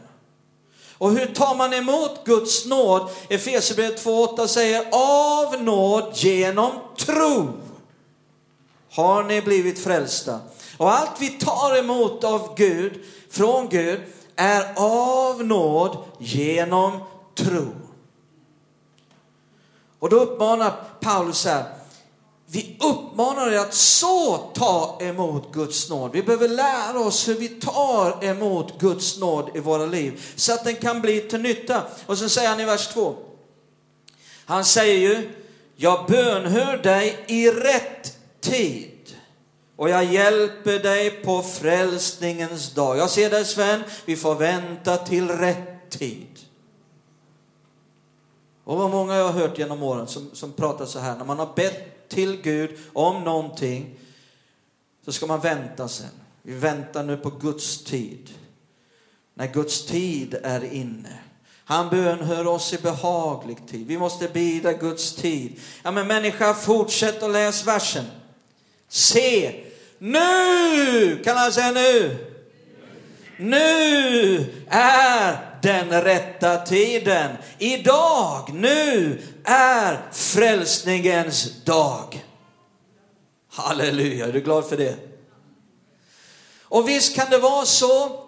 Och 0.98 1.10
hur 1.10 1.26
tar 1.26 1.54
man 1.54 1.72
emot 1.72 2.24
Guds 2.24 2.66
nåd? 2.66 3.10
Efesierbrevet 3.28 4.04
2.8 4.04 4.46
säger 4.46 4.86
av 4.92 5.62
nåd 5.62 6.12
genom 6.14 6.72
tro 6.98 7.48
har 8.90 9.22
ni 9.22 9.42
blivit 9.42 9.78
frälsta. 9.78 10.40
Och 10.76 10.92
allt 10.92 11.20
vi 11.20 11.28
tar 11.28 11.78
emot 11.78 12.24
av 12.24 12.54
Gud, 12.56 13.00
från 13.30 13.68
Gud, 13.68 14.00
är 14.36 14.72
av 14.76 15.44
nåd 15.44 16.04
genom 16.18 17.00
tro. 17.34 17.72
Och 20.02 20.10
då 20.10 20.16
uppmanar 20.16 20.74
Paulus 21.00 21.44
här, 21.44 21.64
vi 22.46 22.76
uppmanar 22.80 23.52
er 23.52 23.58
att 23.58 23.74
så 23.74 24.36
ta 24.36 24.98
emot 25.00 25.52
Guds 25.52 25.90
nåd. 25.90 26.10
Vi 26.12 26.22
behöver 26.22 26.48
lära 26.48 27.00
oss 27.00 27.28
hur 27.28 27.34
vi 27.34 27.48
tar 27.48 28.24
emot 28.24 28.80
Guds 28.80 29.18
nåd 29.18 29.50
i 29.54 29.60
våra 29.60 29.86
liv 29.86 30.22
så 30.36 30.52
att 30.52 30.64
den 30.64 30.74
kan 30.74 31.00
bli 31.00 31.20
till 31.20 31.40
nytta. 31.40 31.82
Och 32.06 32.18
så 32.18 32.28
säger 32.28 32.48
han 32.48 32.60
i 32.60 32.64
vers 32.64 32.88
2. 32.88 33.16
Han 34.44 34.64
säger 34.64 34.98
ju, 34.98 35.30
jag 35.76 36.06
bönhör 36.06 36.76
dig 36.76 37.24
i 37.26 37.50
rätt 37.50 38.16
tid 38.40 39.16
och 39.76 39.90
jag 39.90 40.04
hjälper 40.04 40.78
dig 40.78 41.10
på 41.10 41.42
frälsningens 41.42 42.74
dag. 42.74 42.98
Jag 42.98 43.10
ser 43.10 43.30
dig 43.30 43.44
Sven, 43.44 43.82
vi 44.04 44.16
får 44.16 44.34
vänta 44.34 44.96
till 44.96 45.28
rätt 45.28 45.90
tid. 45.90 46.32
Och 48.64 48.77
vad 48.77 48.90
många 48.90 49.16
jag 49.16 49.25
har 49.25 49.40
hört 49.40 49.59
genom 49.59 49.83
åren 49.83 50.07
som, 50.07 50.31
som 50.33 50.53
pratar 50.53 50.87
så 50.87 50.98
här, 50.98 51.16
när 51.16 51.25
man 51.25 51.38
har 51.38 51.55
bett 51.57 52.09
till 52.09 52.42
Gud 52.42 52.79
om 52.92 53.25
någonting 53.25 53.98
så 55.05 55.12
ska 55.12 55.27
man 55.27 55.40
vänta 55.40 55.88
sen. 55.88 56.11
Vi 56.42 56.55
väntar 56.55 57.03
nu 57.03 57.16
på 57.16 57.31
Guds 57.31 57.85
tid. 57.85 58.31
När 59.35 59.46
Guds 59.46 59.87
tid 59.87 60.35
är 60.42 60.75
inne. 60.75 61.18
Han 61.64 61.88
bönhör 61.88 62.46
oss 62.46 62.72
i 62.72 62.79
behaglig 62.79 63.68
tid. 63.68 63.87
Vi 63.87 63.98
måste 63.98 64.29
bida 64.29 64.72
Guds 64.72 65.14
tid. 65.14 65.61
Ja 65.83 65.90
men 65.90 66.07
människa, 66.07 66.55
fortsätt 66.55 67.22
att 67.22 67.31
läsa 67.31 67.72
versen. 67.72 68.05
Se, 68.88 69.64
nu! 69.98 71.22
Kan 71.25 71.37
han 71.37 71.53
säga 71.53 71.70
nu? 71.70 72.16
Nu 73.38 74.55
är 74.68 75.51
den 75.62 76.03
rätta 76.03 76.59
tiden. 76.59 77.37
Idag, 77.59 78.51
nu 78.55 79.22
är 79.44 80.12
frälsningens 80.12 81.64
dag. 81.64 82.25
Halleluja, 83.53 84.27
är 84.27 84.33
du 84.33 84.40
glad 84.40 84.68
för 84.68 84.77
det? 84.77 84.96
Och 86.62 86.88
visst 86.88 87.16
kan 87.16 87.31
det 87.31 87.38
vara 87.38 87.64
så 87.64 88.22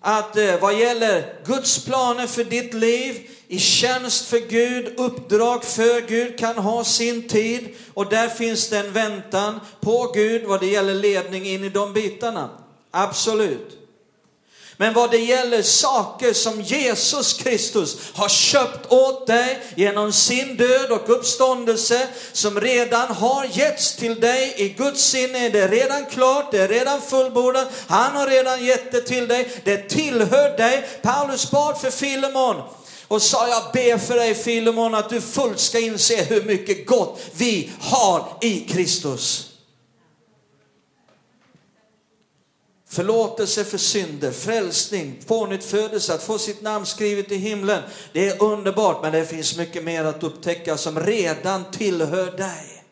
att 0.00 0.36
eh, 0.36 0.60
vad 0.60 0.78
gäller 0.78 1.34
Guds 1.46 1.84
planer 1.84 2.26
för 2.26 2.44
ditt 2.44 2.74
liv, 2.74 3.30
i 3.48 3.58
tjänst 3.58 4.26
för 4.26 4.38
Gud, 4.38 4.94
uppdrag 4.98 5.64
för 5.64 6.08
Gud 6.08 6.38
kan 6.38 6.58
ha 6.58 6.84
sin 6.84 7.28
tid 7.28 7.68
och 7.94 8.08
där 8.08 8.28
finns 8.28 8.68
det 8.68 8.78
en 8.78 8.92
väntan 8.92 9.60
på 9.80 10.12
Gud 10.14 10.44
vad 10.44 10.60
det 10.60 10.66
gäller 10.66 10.94
ledning 10.94 11.46
in 11.46 11.64
i 11.64 11.68
de 11.68 11.92
bitarna. 11.92 12.50
Absolut. 12.90 13.77
Men 14.80 14.94
vad 14.94 15.10
det 15.10 15.18
gäller 15.18 15.62
saker 15.62 16.32
som 16.32 16.60
Jesus 16.60 17.32
Kristus 17.32 17.96
har 18.14 18.28
köpt 18.28 18.92
åt 18.92 19.26
dig 19.26 19.62
genom 19.74 20.12
sin 20.12 20.56
död 20.56 20.90
och 20.90 21.10
uppståndelse 21.10 22.08
som 22.32 22.60
redan 22.60 23.14
har 23.14 23.44
getts 23.52 23.96
till 23.96 24.20
dig 24.20 24.54
i 24.56 24.68
Guds 24.68 25.02
sinne. 25.04 25.48
Det 25.48 25.60
är 25.60 25.68
redan 25.68 26.06
klart, 26.06 26.50
det 26.50 26.58
är 26.58 26.68
redan 26.68 27.00
fullbordat. 27.00 27.68
Han 27.86 28.16
har 28.16 28.26
redan 28.26 28.64
gett 28.64 28.92
det 28.92 29.00
till 29.00 29.28
dig. 29.28 29.50
Det 29.64 29.88
tillhör 29.88 30.56
dig. 30.56 30.88
Paulus 31.02 31.50
bad 31.50 31.80
för 31.80 31.90
Filemon 31.90 32.62
och 33.08 33.22
sa 33.22 33.48
jag 33.48 33.62
ber 33.72 33.98
för 33.98 34.14
dig 34.14 34.34
Filemon 34.34 34.94
att 34.94 35.10
du 35.10 35.20
fullt 35.20 35.60
ska 35.60 35.78
inse 35.78 36.24
hur 36.24 36.42
mycket 36.42 36.86
gott 36.86 37.20
vi 37.32 37.70
har 37.80 38.28
i 38.40 38.60
Kristus. 38.60 39.47
Förlåtelse 42.90 43.64
för 43.64 43.78
synder, 43.78 44.30
frälsning, 44.30 45.20
pånyttfödelse, 45.26 46.14
att 46.14 46.22
få 46.22 46.38
sitt 46.38 46.62
namn 46.62 46.86
skrivet 46.86 47.32
i 47.32 47.36
himlen. 47.36 47.82
Det 48.12 48.28
är 48.28 48.42
underbart, 48.42 49.02
men 49.02 49.12
det 49.12 49.26
finns 49.26 49.56
mycket 49.56 49.84
mer 49.84 50.04
att 50.04 50.22
upptäcka 50.22 50.76
som 50.76 51.00
redan 51.00 51.70
tillhör 51.70 52.36
dig. 52.36 52.84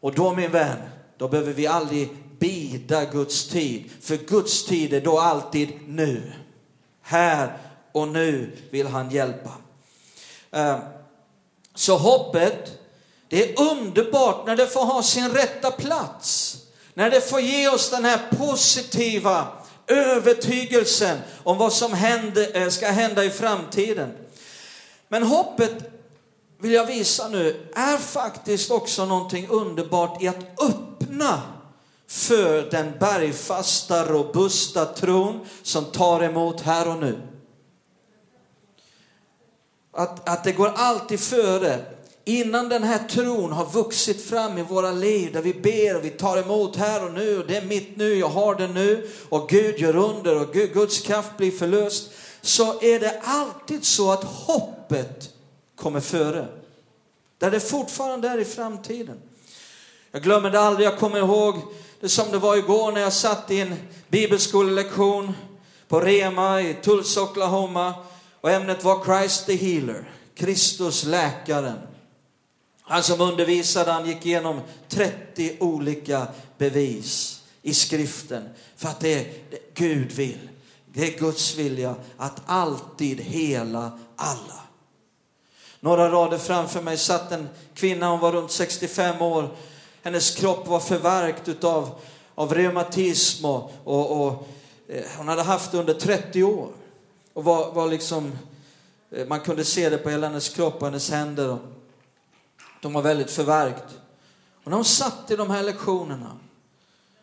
Och 0.00 0.14
då 0.14 0.34
min 0.34 0.50
vän, 0.50 0.78
då 1.18 1.28
behöver 1.28 1.52
vi 1.52 1.66
aldrig 1.66 2.08
bida 2.38 3.04
Guds 3.04 3.48
tid, 3.48 3.90
för 4.00 4.16
Guds 4.16 4.66
tid 4.66 4.92
är 4.92 5.00
då 5.00 5.18
alltid 5.18 5.68
nu. 5.86 6.32
Här 7.02 7.58
och 7.92 8.08
nu 8.08 8.56
vill 8.70 8.86
han 8.86 9.10
hjälpa. 9.10 9.52
Eh, 10.50 10.78
så 11.74 11.96
hoppet, 11.96 12.78
det 13.28 13.50
är 13.50 13.70
underbart 13.72 14.46
när 14.46 14.56
det 14.56 14.66
får 14.66 14.84
ha 14.84 15.02
sin 15.02 15.30
rätta 15.30 15.70
plats. 15.70 16.58
När 16.96 17.10
det 17.10 17.20
får 17.20 17.40
ge 17.40 17.68
oss 17.68 17.90
den 17.90 18.04
här 18.04 18.20
positiva 18.38 19.48
övertygelsen 19.86 21.18
om 21.42 21.58
vad 21.58 21.72
som 21.72 21.92
händer, 21.92 22.56
eh, 22.56 22.68
ska 22.68 22.86
hända 22.86 23.24
i 23.24 23.30
framtiden. 23.30 24.12
Men 25.08 25.22
hoppet, 25.22 25.74
vill 26.58 26.72
jag 26.72 26.86
visa 26.86 27.28
nu, 27.28 27.70
är 27.74 27.96
faktiskt 27.96 28.70
också 28.70 29.04
någonting 29.04 29.48
underbart 29.48 30.22
i 30.22 30.28
att 30.28 30.60
öppna 30.62 31.42
för 32.08 32.70
den 32.70 32.92
bergfasta, 33.00 34.06
robusta 34.06 34.84
tron 34.84 35.46
som 35.62 35.84
tar 35.84 36.22
emot 36.22 36.60
här 36.60 36.88
och 36.88 36.98
nu. 36.98 37.20
Att, 39.92 40.28
att 40.28 40.44
det 40.44 40.52
går 40.52 40.72
alltid 40.76 41.20
före 41.20 41.95
Innan 42.28 42.68
den 42.68 42.82
här 42.82 43.08
tron 43.08 43.52
har 43.52 43.66
vuxit 43.66 44.28
fram 44.28 44.58
i 44.58 44.62
våra 44.62 44.92
liv, 44.92 45.32
där 45.32 45.42
vi 45.42 45.54
ber 45.54 45.96
och 45.96 46.04
vi 46.04 46.10
tar 46.10 46.38
emot 46.38 46.76
här 46.76 47.04
och 47.04 47.12
nu, 47.12 47.38
och 47.38 47.46
det 47.46 47.56
är 47.56 47.64
mitt 47.64 47.96
nu, 47.96 48.14
jag 48.14 48.28
har 48.28 48.54
det 48.54 48.68
nu, 48.68 49.10
och 49.28 49.48
Gud 49.48 49.78
gör 49.78 49.96
under 49.96 50.40
och 50.40 50.52
Guds 50.52 51.00
kraft 51.00 51.36
blir 51.36 51.50
förlöst, 51.50 52.10
så 52.40 52.80
är 52.80 53.00
det 53.00 53.20
alltid 53.24 53.84
så 53.84 54.12
att 54.12 54.24
hoppet 54.24 55.30
kommer 55.76 56.00
före. 56.00 56.48
Där 57.38 57.50
det 57.50 57.60
fortfarande 57.60 58.28
är 58.28 58.38
i 58.38 58.44
framtiden. 58.44 59.20
Jag 60.12 60.22
glömmer 60.22 60.50
det 60.50 60.60
aldrig, 60.60 60.86
jag 60.86 60.98
kommer 60.98 61.18
ihåg 61.18 61.54
det 62.00 62.08
som 62.08 62.30
det 62.30 62.38
var 62.38 62.56
igår 62.56 62.92
när 62.92 63.00
jag 63.00 63.12
satt 63.12 63.50
i 63.50 63.60
en 63.60 63.74
bibelskolelektion 64.08 65.32
på 65.88 66.00
Rema 66.00 66.60
i 66.60 66.74
Tulsa, 66.74 67.22
Oklahoma, 67.22 67.94
och 68.40 68.50
ämnet 68.50 68.84
var 68.84 69.04
Christ 69.04 69.46
the 69.46 69.56
Healer, 69.56 70.10
Kristus 70.34 71.04
läkaren. 71.04 71.78
Han 72.88 73.02
som 73.02 73.20
undervisade, 73.20 73.92
han 73.92 74.06
gick 74.06 74.26
igenom 74.26 74.60
30 74.88 75.56
olika 75.60 76.26
bevis 76.58 77.42
i 77.62 77.74
skriften 77.74 78.48
för 78.76 78.88
att 78.88 79.00
det 79.00 79.14
är 79.14 79.24
det 79.50 79.74
Gud 79.74 80.12
vill. 80.12 80.48
Det 80.92 81.14
är 81.14 81.18
Guds 81.18 81.56
vilja 81.56 81.94
att 82.16 82.42
alltid 82.46 83.20
hela 83.20 83.98
alla. 84.16 84.60
Några 85.80 86.10
rader 86.10 86.38
framför 86.38 86.82
mig 86.82 86.96
satt 86.98 87.32
en 87.32 87.48
kvinna, 87.74 88.10
hon 88.10 88.20
var 88.20 88.32
runt 88.32 88.50
65 88.50 89.22
år. 89.22 89.48
Hennes 90.02 90.30
kropp 90.30 90.66
var 90.66 90.80
förvärkt 90.80 91.48
utav, 91.48 91.90
av 92.34 92.54
reumatism 92.54 93.44
och, 93.44 93.72
och, 93.84 94.26
och 94.26 94.48
eh, 94.88 95.04
hon 95.16 95.28
hade 95.28 95.42
haft 95.42 95.72
det 95.72 95.78
under 95.78 95.94
30 95.94 96.42
år. 96.42 96.68
Och 97.32 97.44
var, 97.44 97.72
var 97.72 97.88
liksom, 97.88 98.32
eh, 99.10 99.26
man 99.26 99.40
kunde 99.40 99.64
se 99.64 99.90
det 99.90 99.98
på 99.98 100.10
hela 100.10 100.26
hennes 100.26 100.48
kropp 100.48 100.74
och 100.74 100.86
hennes 100.86 101.10
händer. 101.10 101.58
De 102.86 102.92
var 102.92 103.02
väldigt 103.02 103.30
förvärkt. 103.30 103.98
Och 104.64 104.70
när 104.70 104.76
hon 104.76 104.84
satt 104.84 105.30
i 105.30 105.36
de 105.36 105.50
här 105.50 105.62
lektionerna 105.62 106.38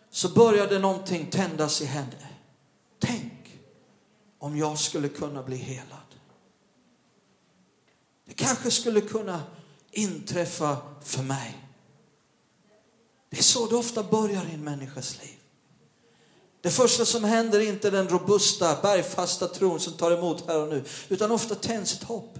så 0.10 0.30
började 0.30 0.80
någonting 0.80 1.26
tändas 1.32 1.82
i 1.82 1.86
henne. 1.86 2.30
Tänk 2.99 3.60
om 4.39 4.58
jag 4.58 4.80
skulle 4.80 5.10
kunna 5.10 5.43
bli 5.43 5.56
helad. 5.56 6.15
Det 8.26 8.34
kanske 8.34 8.71
skulle 8.71 9.02
kunna 9.02 9.41
inträffa 9.91 10.78
för 11.04 11.23
mig. 11.23 11.58
Det 13.30 13.38
är 13.38 13.43
så 13.43 13.67
det 13.67 13.76
ofta 13.76 14.04
börjar 14.04 14.45
i 14.45 14.54
en 14.54 14.63
människas 14.63 15.21
liv. 15.21 15.38
Det 16.62 16.69
första 16.69 17.06
som 17.06 17.23
händer 17.23 17.60
är 17.60 17.67
inte 17.67 17.89
den 17.89 18.10
robusta, 18.10 18.82
bergfasta 18.82 19.47
tron 19.47 19.80
som 19.80 19.93
tar 19.93 20.12
emot 20.12 20.47
här 20.47 20.62
och 20.62 20.69
nu, 20.69 20.84
utan 21.10 21.32
ofta 21.32 21.56
tänds 21.56 21.93
ett 21.93 22.04
hopp. 22.04 22.39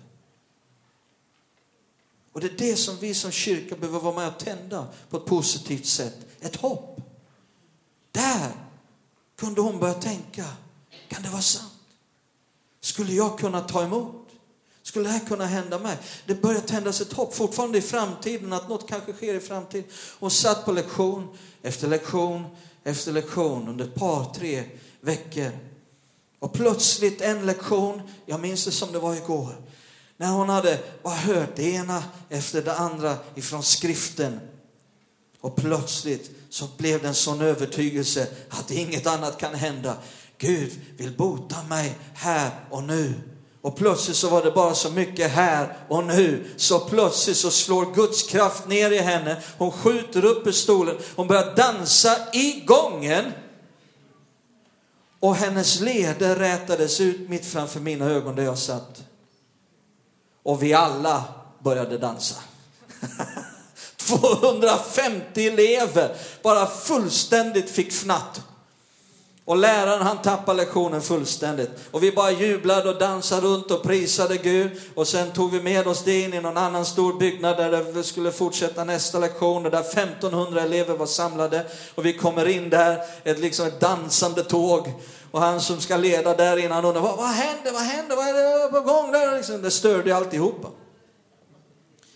Och 2.34 2.42
det 2.42 2.48
är 2.48 2.58
det 2.58 2.76
som 2.76 2.98
vi 2.98 3.14
som 3.14 3.32
kyrka 3.32 3.76
behöver 3.76 4.00
vara 4.00 4.16
med 4.16 4.28
och 4.28 4.40
tända 4.40 4.88
på 5.10 5.18
ett 5.18 5.26
positivt 5.26 5.86
sätt. 5.86 6.18
Ett 6.40 6.56
hopp. 6.56 7.02
Där 8.12 8.52
kunde 9.36 9.62
hon 9.62 9.80
börja 9.80 9.94
tänka, 9.94 10.46
kan 11.08 11.24
det 11.24 11.30
vara 11.30 11.42
sant? 11.42 11.72
Skulle 12.82 13.14
jag 13.14 13.40
kunna 13.40 13.62
ta 13.62 13.84
emot? 13.84 14.28
Skulle 14.84 15.06
det 15.06 15.12
här 15.12 15.26
kunna 15.26 15.46
hända 15.46 15.80
mig? 15.80 15.98
Det 16.26 16.42
börjar 16.42 16.62
tändas 16.62 17.02
ett 17.02 17.14
hopp, 17.14 17.36
fortfarande 17.36 17.78
i 17.78 17.82
framtiden, 17.82 18.54
att 18.54 18.70
något 18.70 18.90
kanske 18.90 19.14
sker 19.14 19.34
i 19.34 19.40
framtiden. 19.40 19.90
Hon 20.20 20.32
satt 20.32 20.66
på 20.66 20.72
lektion 20.72 21.38
efter 21.62 21.88
lektion 21.88 22.46
efter 22.84 23.12
lektion 23.12 23.68
under 23.68 23.86
ett 23.86 23.96
par, 23.96 24.34
tre 24.34 24.64
veckor. 25.02 25.52
Och 26.40 26.54
plötsligt 26.54 27.22
en 27.22 27.46
lektion, 27.46 28.02
jag 28.26 28.40
minns 28.40 28.66
det 28.66 28.72
som 28.72 28.92
det 28.92 29.00
var 29.00 29.16
igår, 29.16 29.56
när 30.24 30.32
hon 30.32 30.50
hade 30.50 30.80
bara 31.04 31.14
hört 31.14 31.56
det 31.56 31.64
ena 31.64 32.04
efter 32.30 32.62
det 32.62 32.74
andra 32.74 33.16
ifrån 33.36 33.64
skriften. 33.64 34.40
Och 35.42 35.56
plötsligt 35.56 36.32
så 36.50 36.68
blev 36.78 37.02
det 37.02 37.08
en 37.08 37.14
sån 37.14 37.42
övertygelse 37.42 38.28
att 38.50 38.72
inget 38.72 39.08
annat 39.08 39.38
kan 39.38 39.56
hända. 39.56 39.98
Gud 40.38 40.72
vill 40.98 41.18
bota 41.18 41.64
mig 41.70 41.98
här 42.14 42.52
och 42.70 42.84
nu. 42.84 43.14
Och 43.62 43.76
plötsligt 43.76 44.18
så 44.18 44.30
var 44.30 44.44
det 44.44 44.52
bara 44.52 44.74
så 44.74 44.92
mycket 44.92 45.32
här 45.32 45.78
och 45.90 46.04
nu. 46.04 46.46
Så 46.58 46.80
plötsligt 46.80 47.38
så 47.38 47.52
slår 47.52 47.96
Guds 47.96 48.24
kraft 48.24 48.68
ner 48.68 48.92
i 48.92 48.98
henne. 48.98 49.42
Hon 49.58 49.72
skjuter 49.72 50.26
upp 50.26 50.48
ur 50.48 50.52
stolen. 50.52 50.98
Hon 51.16 51.28
börjar 51.28 51.56
dansa 51.56 52.18
i 52.34 52.64
gången. 52.66 53.32
Och 55.20 55.36
hennes 55.36 55.80
leder 55.80 56.36
rätades 56.36 57.02
ut 57.02 57.30
mitt 57.30 57.46
framför 57.46 57.80
mina 57.80 58.06
ögon 58.06 58.36
där 58.36 58.44
jag 58.44 58.58
satt. 58.58 59.04
Och 60.44 60.64
vi 60.64 60.74
alla 60.74 61.24
började 61.60 61.98
dansa. 61.98 62.36
250 63.98 65.48
elever 65.48 66.16
bara 66.42 66.66
fullständigt 66.66 67.70
fick 67.70 67.92
fnatt. 67.92 68.42
Och 69.46 69.58
läraren 69.58 70.02
han 70.02 70.22
tappade 70.22 70.58
lektionen 70.58 71.02
fullständigt. 71.02 71.70
Och 71.92 72.04
vi 72.04 72.12
bara 72.12 72.32
jublade 72.32 72.90
och 72.90 73.00
dansade 73.00 73.48
runt 73.48 73.72
och 73.72 73.84
prisade 73.84 74.38
Gud. 74.38 74.72
Och 74.96 75.08
sen 75.08 75.32
tog 75.32 75.52
vi 75.52 75.62
med 75.62 75.88
oss 75.88 76.04
det 76.04 76.22
in 76.22 76.34
i 76.34 76.42
någon 76.42 76.58
annan 76.58 76.86
stor 76.86 77.14
byggnad 77.14 77.58
där 77.58 77.84
vi 77.92 78.04
skulle 78.04 78.32
fortsätta 78.32 78.84
nästa 78.84 79.20
lektion. 79.20 79.66
Och 79.66 79.72
där 79.72 79.80
1500 79.80 80.62
elever 80.62 80.98
var 80.98 81.06
samlade. 81.06 81.66
Och 81.96 82.06
vi 82.06 82.14
kommer 82.14 82.48
in 82.48 82.70
där, 82.70 83.00
ett, 83.24 83.40
liksom 83.40 83.68
ett 83.68 83.80
dansande 83.80 84.44
tåg. 84.44 84.94
Och 85.34 85.42
han 85.42 85.62
som 85.62 85.82
ska 85.82 85.98
leda 85.98 86.34
där 86.34 86.58
innan 86.58 86.86
undrar, 86.86 87.02
vad, 87.02 87.18
vad 87.18 87.30
händer, 87.30 87.72
vad 87.72 87.82
händer, 87.82 88.16
vad 88.16 88.28
är 88.28 88.34
det 88.34 88.72
på 88.72 88.82
gång 88.82 89.12
där? 89.12 89.38
Liksom, 89.38 89.62
det 89.62 89.72
störde 89.72 90.16
alltihopa. 90.16 90.68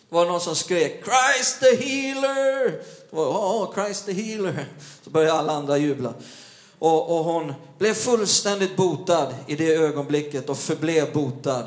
Det 0.10 0.15
var 0.15 0.25
någon 0.25 0.41
som 0.41 0.56
skrek 0.56 1.03
Christ 1.06 1.60
the 1.60 1.75
healer. 1.75 2.82
Var, 3.10 3.25
oh, 3.25 3.73
Christ 3.73 4.06
the 4.06 4.13
healer. 4.13 4.65
Så 5.03 5.10
började 5.10 5.39
alla 5.39 5.53
andra 5.53 5.77
jubla. 5.77 6.13
Och, 6.80 7.17
och, 7.17 7.23
hon 7.23 7.53
blev 7.77 7.93
fullständigt 7.93 8.75
botad 8.75 9.36
i 9.47 9.56
det 9.56 9.75
ögonblicket 9.75 10.49
och 10.49 10.58
förblev 10.58 11.13
botad 11.13 11.65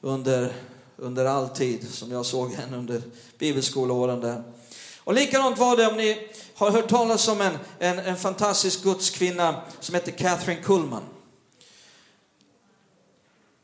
under, 0.00 0.52
under 0.96 1.24
all 1.24 1.48
tid 1.48 1.94
som 1.94 2.12
jag 2.12 2.26
såg 2.26 2.52
henne 2.52 2.76
under 2.76 3.02
bibelskoleåren 3.38 4.20
där. 4.20 4.42
Och 5.04 5.14
likadant 5.14 5.58
var 5.58 5.76
det 5.76 5.86
om 5.86 5.96
ni 5.96 6.28
har 6.56 6.70
hört 6.70 6.88
talas 6.88 7.28
om 7.28 7.40
en, 7.40 7.58
en, 7.78 7.98
en 7.98 8.16
fantastisk 8.16 8.82
gudskvinna 8.82 9.62
som 9.80 9.94
heter 9.94 10.12
Catherine 10.12 10.62
Kullman. 10.62 11.02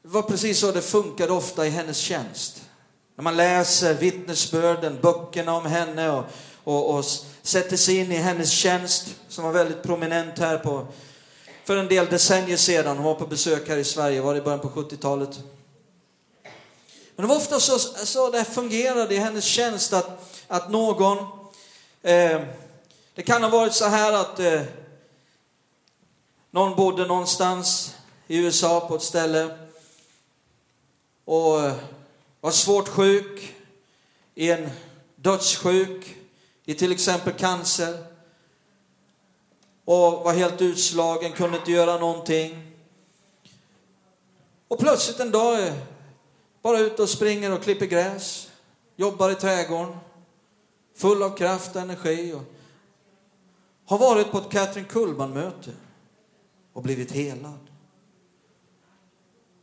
Det 0.02 0.08
var 0.08 0.22
precis 0.22 0.58
så 0.58 0.72
det 0.72 0.82
funkade 0.82 1.32
ofta 1.32 1.66
i 1.66 1.70
hennes 1.70 1.98
tjänst. 1.98 2.62
När 3.16 3.22
man 3.22 3.36
läser 3.36 3.94
vittnesbörden, 3.94 4.98
böckerna 5.02 5.54
om 5.54 5.66
henne 5.66 6.10
och, 6.10 6.24
och, 6.64 6.94
och 6.94 7.04
sätter 7.42 7.76
sig 7.76 7.96
in 7.96 8.12
i 8.12 8.16
hennes 8.16 8.50
tjänst 8.50 9.14
som 9.28 9.44
var 9.44 9.52
väldigt 9.52 9.82
prominent 9.82 10.38
här 10.38 10.58
på, 10.58 10.86
för 11.64 11.76
en 11.76 11.88
del 11.88 12.06
decennier 12.06 12.56
sedan. 12.56 12.96
Hon 12.96 13.06
var 13.06 13.14
på 13.14 13.26
besök 13.26 13.68
här 13.68 13.76
i 13.76 13.84
Sverige, 13.84 14.20
var 14.20 14.34
det 14.34 14.38
i 14.40 14.42
början 14.42 14.60
på 14.60 14.68
70-talet. 14.68 15.38
Men 17.16 17.26
det 17.26 17.26
var 17.26 17.36
ofta 17.36 17.60
så, 17.60 17.78
så 17.78 18.30
det 18.30 18.44
fungerade 18.44 19.14
i 19.14 19.18
hennes 19.18 19.44
tjänst 19.44 19.92
att, 19.92 20.34
att 20.48 20.70
någon, 20.70 21.18
eh, 22.02 22.40
det 23.14 23.22
kan 23.22 23.42
ha 23.42 23.50
varit 23.50 23.74
så 23.74 23.84
här 23.84 24.12
att 24.12 24.40
eh, 24.40 24.62
någon 26.50 26.76
bodde 26.76 27.06
någonstans 27.06 27.94
i 28.26 28.38
USA 28.38 28.88
på 28.88 28.96
ett 28.96 29.02
ställe 29.02 29.58
och 31.24 31.60
eh, 31.60 31.74
var 32.40 32.50
svårt 32.50 32.88
sjuk, 32.88 33.54
i 34.34 34.50
en 34.50 34.70
dödssjuk, 35.16 36.16
i 36.64 36.74
till 36.74 36.92
exempel 36.92 37.32
cancer 37.32 38.04
och 39.84 40.24
var 40.24 40.32
helt 40.32 40.62
utslagen, 40.62 41.32
kunde 41.32 41.58
inte 41.58 41.72
göra 41.72 41.98
någonting. 41.98 42.72
Och 44.68 44.78
plötsligt 44.78 45.20
en 45.20 45.30
dag 45.30 45.66
eh, 45.66 45.74
bara 46.62 46.78
ut 46.78 47.00
och 47.00 47.08
springer 47.08 47.52
och 47.52 47.62
klipper 47.62 47.86
gräs, 47.86 48.48
jobbar 48.96 49.30
i 49.30 49.34
trädgården, 49.34 49.96
full 50.96 51.22
av 51.22 51.36
kraft 51.36 51.76
och 51.76 51.82
energi. 51.82 52.32
Och 52.32 52.42
har 53.92 53.98
varit 53.98 54.30
på 54.30 54.38
ett 54.38 54.50
Katrin 54.50 54.84
Kullman-möte 54.84 55.72
och 56.72 56.82
blivit 56.82 57.10
helad 57.10 57.70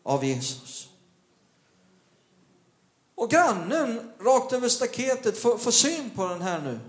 av 0.03 0.25
Jesus. 0.25 0.89
Och 3.15 3.29
grannen 3.29 4.11
rakt 4.19 4.53
över 4.53 4.69
staketet 4.69 5.37
får, 5.37 5.57
får 5.57 5.71
syn 5.71 6.09
på 6.09 6.27
den 6.27 6.41
här 6.41 6.61
nu. 6.61 6.79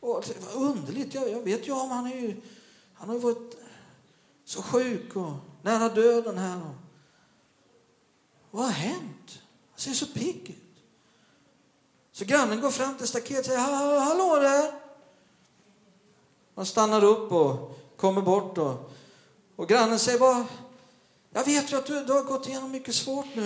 Och 0.00 0.24
det 0.26 0.54
var 0.54 0.62
underligt, 0.62 1.14
jag, 1.14 1.30
jag 1.30 1.40
vet 1.40 1.68
ju 1.68 1.72
om 1.72 1.90
han 1.90 2.06
är 2.06 2.16
ju, 2.16 2.40
han 2.94 3.08
har 3.08 3.18
varit 3.18 3.56
så 4.44 4.62
sjuk 4.62 5.16
och 5.16 5.32
nära 5.62 5.88
döden 5.88 6.38
här. 6.38 6.56
Och, 6.56 6.74
vad 8.50 8.64
har 8.64 8.72
hänt? 8.72 9.42
Han 9.70 9.78
ser 9.78 9.92
så 9.92 10.06
pigg 10.06 10.50
ut. 10.50 10.82
Så 12.12 12.24
grannen 12.24 12.60
går 12.60 12.70
fram 12.70 12.96
till 12.96 13.08
staketet 13.08 13.38
och 13.38 13.44
säger, 13.44 14.00
hallå 14.00 14.36
där. 14.36 14.85
Man 16.56 16.66
stannar 16.66 17.04
upp 17.04 17.32
och 17.32 17.78
kommer 17.96 18.22
bort 18.22 18.58
och, 18.58 18.90
och 19.56 19.68
grannen 19.68 19.98
säger, 19.98 20.18
vad, 20.18 20.44
jag 21.32 21.44
vet 21.44 21.72
ju 21.72 21.76
att 21.76 21.86
du, 21.86 22.04
du 22.04 22.12
har 22.12 22.22
gått 22.22 22.48
igenom 22.48 22.70
mycket 22.70 22.94
svårt 22.94 23.26
nu. 23.34 23.42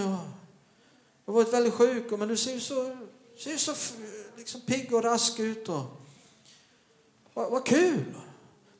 Du 1.25 1.33
har 1.33 1.35
varit 1.35 1.53
väldigt 1.53 1.75
sjuk, 1.75 2.11
men 2.11 2.29
du 2.29 2.37
ser 2.37 2.59
så, 2.59 2.97
ser 3.45 3.57
så 3.57 3.73
liksom 4.37 4.61
pigg 4.61 4.95
och 4.95 5.03
rask 5.03 5.39
ut. 5.39 5.69
Och, 5.69 5.83
vad, 7.35 7.51
vad 7.51 7.67
kul! 7.67 8.15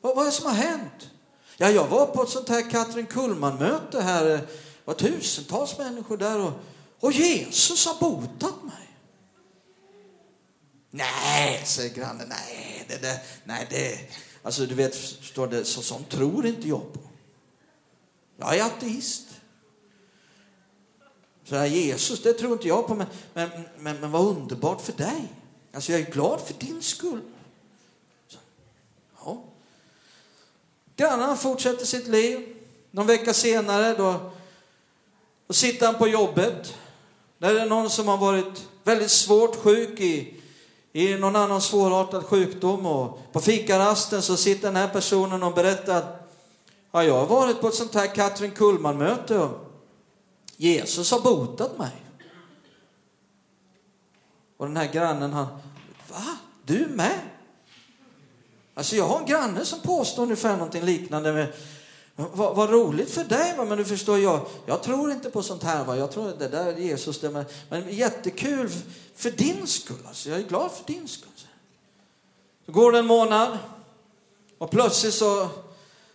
Vad, 0.01 0.15
vad 0.15 0.25
är 0.25 0.29
det 0.29 0.35
som 0.35 0.45
har 0.45 0.53
hänt? 0.53 1.09
Ja, 1.57 1.69
jag 1.69 1.87
var 1.87 2.05
på 2.05 2.23
ett 2.23 2.29
sånt 2.29 2.49
här 2.49 2.69
Katrin 2.69 3.05
Kullman-möte 3.05 4.01
här. 4.01 4.25
Det 4.25 4.47
var 4.85 4.93
tusentals 4.93 5.77
människor 5.77 6.17
där 6.17 6.39
och, 6.39 6.51
och 6.99 7.11
Jesus 7.11 7.85
har 7.85 7.99
botat 7.99 8.63
mig. 8.63 8.90
Nej, 10.91 11.61
säger 11.65 11.95
grannen. 11.95 12.29
Nej, 12.29 12.85
det, 12.87 13.01
det, 13.01 13.21
nej, 13.43 13.67
det, 13.69 13.99
alltså 14.43 14.65
du 14.65 14.75
vet, 14.75 14.95
står 14.95 15.47
det, 15.47 15.65
så, 15.65 15.81
sånt 15.81 16.09
tror 16.09 16.45
inte 16.45 16.67
jag 16.67 16.93
på. 16.93 16.99
Jag 18.37 18.57
är 18.57 18.63
ateist. 18.63 19.27
Så 21.43 21.55
här, 21.55 21.65
Jesus, 21.65 22.23
det 22.23 22.33
tror 22.33 22.53
inte 22.53 22.67
jag 22.67 22.87
på, 22.87 22.95
men, 22.95 23.07
men, 23.33 23.49
men, 23.77 23.99
men 23.99 24.11
vad 24.11 24.27
underbart 24.27 24.81
för 24.81 24.93
dig. 24.93 25.33
Alltså 25.73 25.91
jag 25.91 26.01
är 26.01 26.11
glad 26.11 26.41
för 26.41 26.53
din 26.53 26.81
skull. 26.81 27.21
Så, 28.27 28.37
ja. 29.25 29.43
Grannen 30.95 31.37
fortsätter 31.37 31.85
sitt 31.85 32.07
liv. 32.07 32.55
Någon 32.91 33.07
vecka 33.07 33.33
senare 33.33 33.93
då, 33.93 34.31
då 35.47 35.53
sitter 35.53 35.85
han 35.85 35.95
på 35.95 36.07
jobbet. 36.07 36.73
Där 37.37 37.49
är 37.49 37.59
det 37.59 37.65
någon 37.65 37.89
som 37.89 38.07
har 38.07 38.17
varit 38.17 38.67
väldigt 38.83 39.11
svårt 39.11 39.55
sjuk 39.55 39.99
i, 39.99 40.40
i 40.93 41.17
någon 41.17 41.35
annan 41.35 41.61
svårartad 41.61 42.23
sjukdom. 42.23 42.85
Och 42.85 43.19
på 43.31 43.39
fikarasten 43.39 44.21
så 44.21 44.37
sitter 44.37 44.67
den 44.67 44.75
här 44.75 44.87
personen 44.87 45.43
och 45.43 45.53
berättar 45.53 45.97
att 45.97 46.21
Ja, 46.91 47.03
jag 47.03 47.19
har 47.19 47.25
varit 47.25 47.61
på 47.61 47.67
ett 47.67 47.75
sånt 47.75 47.95
här 47.95 48.07
Katrin 48.07 48.51
Kullman-möte 48.51 49.37
och 49.37 49.67
Jesus 50.57 51.11
har 51.11 51.19
botat 51.19 51.77
mig. 51.77 51.91
Och 54.57 54.67
den 54.67 54.77
här 54.77 54.91
grannen, 54.91 55.33
han, 55.33 55.47
va? 56.09 56.37
Du 56.65 56.87
med? 56.87 57.19
Alltså 58.73 58.95
jag 58.95 59.07
har 59.07 59.19
en 59.19 59.25
granne 59.25 59.65
som 59.65 59.79
påstår 59.79 60.23
ungefär 60.23 60.53
någonting 60.53 60.83
liknande 60.83 61.33
med 61.33 61.53
vad, 62.33 62.55
vad 62.55 62.69
roligt 62.69 63.11
för 63.11 63.23
dig, 63.23 63.53
va? 63.57 63.65
men 63.65 63.77
du 63.77 63.85
förstår, 63.85 64.19
jag, 64.19 64.39
jag 64.65 64.83
tror 64.83 65.11
inte 65.11 65.29
på 65.29 65.43
sånt 65.43 65.63
här. 65.63 65.85
Va? 65.85 65.97
Jag 65.97 66.11
tror 66.11 66.33
det 66.39 66.47
där 66.47 66.65
är 66.65 66.77
Jesus, 66.77 67.19
det, 67.19 67.29
men, 67.29 67.45
men 67.69 67.95
jättekul 67.95 68.69
för 69.15 69.31
din 69.31 69.67
skull. 69.67 69.97
Alltså. 70.07 70.29
Jag 70.29 70.39
är 70.39 70.43
glad 70.43 70.71
för 70.71 70.93
din 70.93 71.07
skull. 71.07 71.31
Så 72.65 72.71
går 72.71 72.91
det 72.91 72.99
en 72.99 73.05
månad 73.05 73.57
och 74.57 74.71
plötsligt 74.71 75.13
så, 75.13 75.47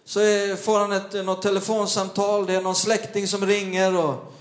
så 0.05 0.21
är, 0.21 0.57
får 0.57 0.79
han 0.79 0.93
ett 0.93 1.13
något 1.13 1.43
telefonsamtal. 1.43 2.47
Det 2.47 2.55
är 2.55 2.61
någon 2.61 2.75
släkting 2.75 3.29
som 3.29 3.47
ringer 3.47 3.97
och, 3.97 4.33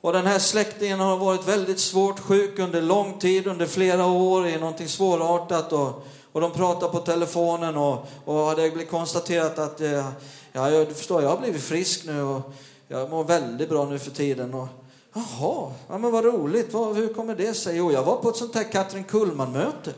och 0.00 0.12
den 0.12 0.26
här 0.26 0.38
släktingen 0.38 1.00
har 1.00 1.16
varit 1.16 1.48
väldigt 1.48 1.80
svårt 1.80 2.18
sjuk 2.20 2.58
under 2.58 2.82
lång 2.82 3.18
tid, 3.18 3.46
under 3.46 3.66
flera 3.66 4.06
år, 4.06 4.46
i 4.46 4.58
någonting 4.58 4.88
svårartat. 4.88 5.72
Och, 5.72 6.06
och 6.32 6.40
de 6.40 6.52
pratar 6.52 6.88
på 6.88 6.98
telefonen 6.98 7.76
och, 7.76 8.08
och 8.24 8.56
det 8.56 8.70
blir 8.70 8.86
konstaterat 8.86 9.58
att 9.58 9.80
eh, 9.80 10.08
ja, 10.52 10.84
du 10.84 10.94
förstår, 10.94 11.22
jag 11.22 11.28
har 11.28 11.38
blivit 11.38 11.62
frisk 11.62 12.04
nu 12.04 12.22
och 12.22 12.52
jag 12.88 13.10
mår 13.10 13.24
väldigt 13.24 13.68
bra 13.68 13.84
nu 13.84 13.98
för 13.98 14.10
tiden. 14.10 14.54
Och, 14.54 14.68
Jaha, 15.12 15.72
ja, 15.88 15.98
men 15.98 16.10
vad 16.10 16.24
roligt. 16.24 16.72
Vad, 16.72 16.96
hur 16.96 17.14
kommer 17.14 17.36
det 17.36 17.54
sig? 17.54 17.76
Jo, 17.76 17.92
jag 17.92 18.04
var 18.04 18.16
på 18.16 18.28
ett 18.28 18.36
sånt 18.36 18.54
här 18.54 18.72
Katrin 18.72 19.04
Kullman-möte. 19.04 19.94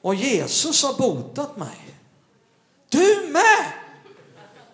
Och 0.00 0.14
Jesus 0.14 0.82
har 0.82 0.94
botat 0.94 1.56
mig. 1.56 1.96
Du 2.88 3.28
med! 3.30 3.72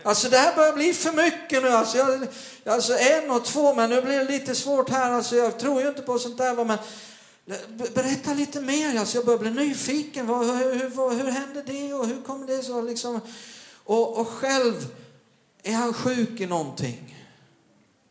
Alltså 0.03 0.29
det 0.29 0.39
här 0.39 0.57
börjar 0.57 0.73
bli 0.73 0.93
för 0.93 1.13
mycket 1.13 1.63
nu. 1.63 1.69
Alltså, 1.69 1.99
jag, 1.99 2.27
alltså 2.65 2.99
en 2.99 3.31
och 3.31 3.45
två, 3.45 3.75
men 3.75 3.91
nu 3.91 4.03
blir 4.03 4.19
det 4.19 4.25
lite 4.25 4.55
svårt 4.55 4.91
här. 4.91 5.11
Alltså, 5.11 5.37
jag 5.37 5.59
tror 5.59 5.83
ju 5.83 5.89
inte 5.89 6.03
på 6.03 6.19
sånt 6.19 6.39
där. 6.39 6.65
Men 6.65 6.79
berätta 7.95 8.35
lite 8.35 8.61
mer. 8.61 8.99
Alltså, 8.99 9.17
jag 9.17 9.27
börjar 9.27 9.39
bli 9.39 9.51
nyfiken. 9.51 10.27
Vad, 10.27 10.47
hur, 10.47 10.75
hur, 10.75 11.23
hur 11.23 11.31
hände 11.31 11.63
det 11.63 11.95
och 11.95 12.07
hur 12.07 12.23
kom 12.23 12.47
det 12.47 12.63
så? 12.63 12.81
Liksom. 12.81 13.21
Och, 13.90 14.20
och 14.20 14.29
själv 14.29 14.94
är 15.62 15.74
han 15.74 15.94
sjuk 15.94 16.40
i 16.40 16.46
någonting. 16.46 17.16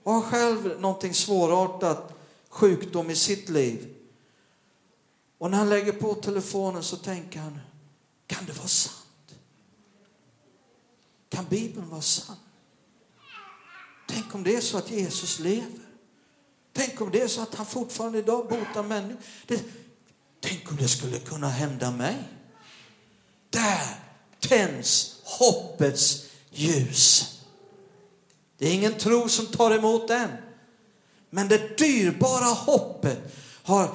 Och 0.04 0.14
har 0.14 0.22
själv 0.22 0.82
någonting 0.82 1.14
svårartat 1.14 2.14
sjukdom 2.50 3.10
i 3.10 3.16
sitt 3.16 3.50
liv. 3.50 3.96
Och 5.38 5.52
när 5.52 5.58
han 5.58 5.70
lägger 5.70 5.92
på 5.92 6.14
telefonen 6.16 6.84
så 6.84 6.98
tänker 6.98 7.40
han, 7.40 7.60
kan 8.28 8.46
det 8.46 8.54
vara 8.54 8.68
sant? 8.68 9.36
Kan 11.30 11.46
Bibeln 11.46 11.90
vara 11.90 12.02
sann? 12.02 12.36
Tänk 14.08 14.36
om 14.36 14.44
det 14.44 14.56
är 14.56 14.62
så 14.62 14.78
att 14.78 14.92
Jesus 14.92 15.40
lever. 15.40 15.80
Tänk 16.74 17.02
om 17.02 17.12
det 17.12 17.22
är 17.22 17.28
så 17.28 17.42
att 17.42 17.56
han 17.56 17.66
fortfarande 17.66 18.20
idag 18.20 18.48
botar 18.50 18.84
människor. 18.84 19.22
Det, 19.48 19.64
tänk 20.40 20.72
om 20.72 20.78
det 20.78 20.88
skulle 20.88 21.20
kunna 21.20 21.50
hända 21.50 21.92
mig. 21.92 22.18
Där 23.50 24.00
tänds 24.40 25.19
hoppets 25.30 26.26
ljus. 26.52 27.36
Det 28.58 28.68
är 28.68 28.74
ingen 28.74 28.94
tro 28.94 29.30
som 29.30 29.46
tar 29.46 29.72
emot 29.72 30.08
den. 30.08 30.30
Men 31.30 31.48
det 31.48 31.78
dyrbara 31.78 32.46
hoppet 32.46 33.18
har 33.64 33.90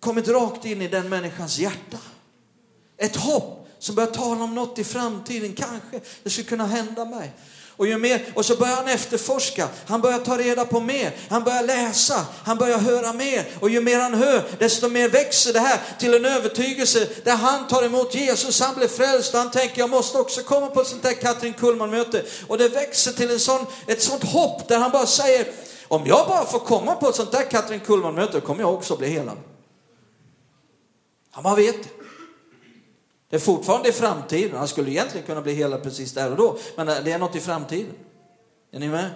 kommit 0.00 0.28
rakt 0.28 0.64
in 0.64 0.82
i 0.82 0.88
den 0.88 1.08
människans 1.08 1.58
hjärta. 1.58 1.98
Ett 2.96 3.16
hopp 3.16 3.68
som 3.78 3.94
börjar 3.94 4.10
tala 4.10 4.44
om 4.44 4.54
något 4.54 4.78
i 4.78 4.84
framtiden. 4.84 5.52
Kanske 5.52 6.00
det 6.22 6.30
skulle 6.30 6.48
kunna 6.48 6.66
hända 6.66 7.04
mig. 7.04 7.32
Och, 7.76 7.86
ju 7.86 7.98
mer, 7.98 8.26
och 8.34 8.44
så 8.44 8.56
börjar 8.56 8.74
han 8.76 8.88
efterforska, 8.88 9.68
han 9.86 10.00
börjar 10.00 10.18
ta 10.18 10.38
reda 10.38 10.64
på 10.64 10.80
mer, 10.80 11.16
han 11.30 11.44
börjar 11.44 11.62
läsa, 11.62 12.26
han 12.44 12.58
börjar 12.58 12.78
höra 12.78 13.12
mer. 13.12 13.48
Och 13.60 13.70
ju 13.70 13.80
mer 13.80 14.00
han 14.00 14.14
hör, 14.14 14.42
desto 14.58 14.88
mer 14.88 15.08
växer 15.08 15.52
det 15.52 15.60
här 15.60 15.80
till 15.98 16.14
en 16.14 16.24
övertygelse 16.24 17.08
där 17.24 17.36
han 17.36 17.68
tar 17.68 17.82
emot 17.82 18.14
Jesus, 18.14 18.60
han 18.60 18.74
blir 18.74 18.88
frälst 18.88 19.34
och 19.34 19.40
han 19.40 19.50
tänker 19.50 19.78
jag 19.78 19.90
måste 19.90 20.18
också 20.18 20.42
komma 20.42 20.66
på 20.66 20.80
ett 20.80 20.86
sånt 20.86 21.02
där 21.02 21.12
Katrin 21.12 21.52
Kullman-möte. 21.52 22.22
Och 22.46 22.58
det 22.58 22.68
växer 22.68 23.12
till 23.12 23.30
en 23.30 23.40
sån, 23.40 23.66
ett 23.86 24.02
sånt 24.02 24.24
hopp 24.24 24.68
där 24.68 24.78
han 24.78 24.90
bara 24.90 25.06
säger, 25.06 25.46
om 25.88 26.06
jag 26.06 26.28
bara 26.28 26.44
får 26.44 26.58
komma 26.58 26.94
på 26.94 27.08
ett 27.08 27.14
sånt 27.16 27.32
där 27.32 27.50
Katrin 27.50 27.80
Kullman-möte 27.80 28.40
kommer 28.40 28.60
jag 28.60 28.74
också 28.74 28.96
bli 28.96 29.08
helad. 29.08 29.36
Ja, 31.34 31.40
man 31.40 31.56
vet 31.56 31.82
det. 31.82 32.03
Det 33.34 33.38
är 33.38 33.40
fortfarande 33.40 33.88
i 33.88 33.92
framtiden. 33.92 34.58
Han 34.58 34.68
skulle 34.68 34.90
egentligen 34.90 35.26
kunna 35.26 35.42
bli 35.42 35.54
helad 35.54 35.82
precis 35.82 36.12
där 36.12 36.30
och 36.30 36.36
då, 36.36 36.58
men 36.76 36.86
det 36.86 37.12
är 37.12 37.18
något 37.18 37.36
i 37.36 37.40
framtiden. 37.40 37.94
Är 38.72 38.78
ni 38.80 38.88
med? 38.88 39.10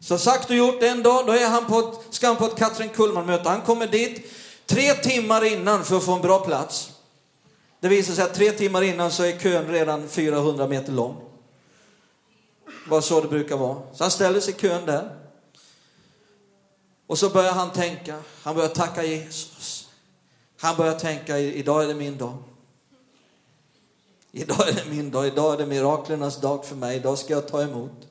Så 0.00 0.18
sagt 0.18 0.50
och 0.50 0.56
gjort, 0.56 0.82
en 0.82 1.02
dag 1.02 1.26
då 1.26 1.32
är 1.32 1.48
han 1.48 1.66
på 1.66 1.78
ett, 1.78 2.14
ska 2.14 2.26
han 2.26 2.36
på 2.36 2.44
ett 2.44 2.56
Katrin 2.56 2.88
Kullman-möte. 2.88 3.48
Han 3.48 3.60
kommer 3.60 3.86
dit 3.86 4.32
tre 4.66 4.94
timmar 4.94 5.44
innan 5.44 5.84
för 5.84 5.96
att 5.96 6.04
få 6.04 6.12
en 6.12 6.20
bra 6.20 6.38
plats. 6.38 6.90
Det 7.80 7.88
visar 7.88 8.14
sig 8.14 8.24
att 8.24 8.34
tre 8.34 8.52
timmar 8.52 8.82
innan 8.82 9.10
så 9.10 9.22
är 9.22 9.38
kön 9.38 9.68
redan 9.68 10.08
400 10.08 10.66
meter 10.66 10.92
lång. 10.92 11.16
Det 12.84 12.90
var 12.90 13.00
så 13.00 13.20
det 13.20 13.28
brukar 13.28 13.56
vara. 13.56 13.82
Så 13.94 14.04
han 14.04 14.10
ställer 14.10 14.40
sig 14.40 14.54
i 14.54 14.56
kön 14.56 14.86
där. 14.86 15.16
Och 17.06 17.18
så 17.18 17.28
börjar 17.28 17.52
han 17.52 17.70
tänka, 17.70 18.22
han 18.42 18.54
börjar 18.54 18.68
tacka 18.68 19.04
Jesus. 19.04 19.88
Han 20.60 20.76
börjar 20.76 20.98
tänka, 20.98 21.38
idag 21.38 21.84
är 21.84 21.88
det 21.88 21.94
min 21.94 22.18
dag. 22.18 22.36
Idag 24.32 24.68
är 24.68 24.72
det 24.72 24.90
min 24.90 25.10
dag, 25.10 25.26
idag 25.26 25.54
är 25.54 25.58
det 25.58 25.66
miraklernas 25.66 26.40
dag 26.40 26.64
för 26.64 26.76
mig, 26.76 26.96
idag 26.96 27.18
ska 27.18 27.32
jag 27.32 27.48
ta 27.48 27.62
emot. 27.62 28.08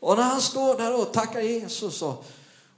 Och 0.00 0.16
när 0.16 0.22
han 0.22 0.40
står 0.40 0.78
där 0.78 1.00
och 1.00 1.12
tackar 1.12 1.40
Jesus 1.40 2.02
och, 2.02 2.24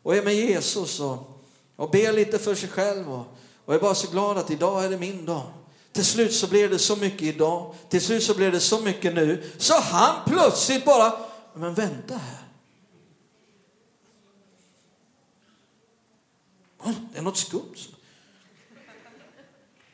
och 0.02 0.16
är 0.16 0.22
med 0.22 0.34
Jesus 0.34 1.00
och, 1.00 1.42
och 1.76 1.90
ber 1.90 2.12
lite 2.12 2.38
för 2.38 2.54
sig 2.54 2.68
själv 2.68 3.12
och, 3.12 3.24
och 3.64 3.74
är 3.74 3.78
bara 3.78 3.94
så 3.94 4.10
glad 4.10 4.38
att 4.38 4.50
idag 4.50 4.84
är 4.84 4.90
det 4.90 4.98
min 4.98 5.24
dag. 5.24 5.52
Till 5.92 6.04
slut 6.04 6.34
så 6.34 6.46
blir 6.46 6.68
det 6.68 6.78
så 6.78 6.96
mycket 6.96 7.22
idag, 7.22 7.74
till 7.88 8.00
slut 8.00 8.22
så 8.22 8.34
blir 8.34 8.52
det 8.52 8.60
så 8.60 8.80
mycket 8.80 9.14
nu, 9.14 9.50
så 9.58 9.74
han 9.74 10.14
plötsligt 10.26 10.84
bara, 10.84 11.12
men 11.54 11.74
vänta 11.74 12.14
här. 12.14 12.42
Det 17.12 17.18
är 17.18 17.22
något 17.22 17.36
skumt. 17.36 17.74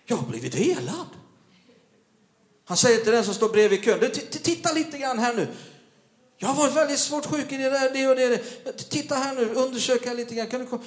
Jag 0.07 0.17
har 0.17 0.27
blivit 0.27 0.55
helad. 0.55 1.07
Han 2.73 2.77
säger 2.77 3.01
till 3.01 3.13
den 3.13 3.25
som 3.25 3.35
står 3.35 3.49
bredvid 3.49 3.85
kön, 3.85 4.11
titta 4.31 4.73
lite 4.73 4.99
grann 4.99 5.19
här 5.19 5.35
nu. 5.35 5.49
Jag 6.39 6.49
har 6.49 6.55
varit 6.55 6.77
väldigt 6.77 6.99
svårt 6.99 7.27
sjuk 7.27 7.53
i 7.53 7.57
det 7.57 7.71
där, 7.71 7.91
det 7.93 8.07
och 8.09 8.17
det. 8.17 8.91
Titta 8.91 9.15
här 9.15 9.35
nu, 9.35 9.55
undersök 9.55 10.07
här 10.07 10.15
lite 10.15 10.35
grann. 10.35 10.47
Kan 10.47 10.61
du 10.61 10.67
komma? 10.67 10.83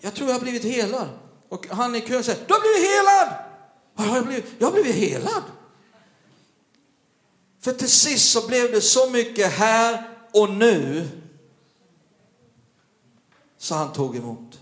Jag 0.00 0.14
tror 0.14 0.28
jag 0.28 0.34
har 0.34 0.40
blivit 0.40 0.64
helad. 0.64 1.08
Och 1.48 1.66
han 1.70 1.96
i 1.96 2.00
kön 2.00 2.24
säger, 2.24 2.38
du 2.46 2.54
har 2.54 2.60
blivit 2.60 2.90
helad! 2.90 3.28
Jag 3.96 4.04
har 4.04 4.22
blivit, 4.22 4.44
jag 4.58 4.66
har 4.66 4.72
blivit 4.72 4.94
helad. 4.94 5.42
För 7.60 7.72
till 7.72 7.90
sist 7.90 8.32
så 8.32 8.46
blev 8.46 8.72
det 8.72 8.80
så 8.80 9.10
mycket 9.10 9.52
här 9.52 10.10
och 10.32 10.50
nu 10.50 11.08
så 13.58 13.74
han 13.74 13.92
tog 13.92 14.16
emot 14.16 14.58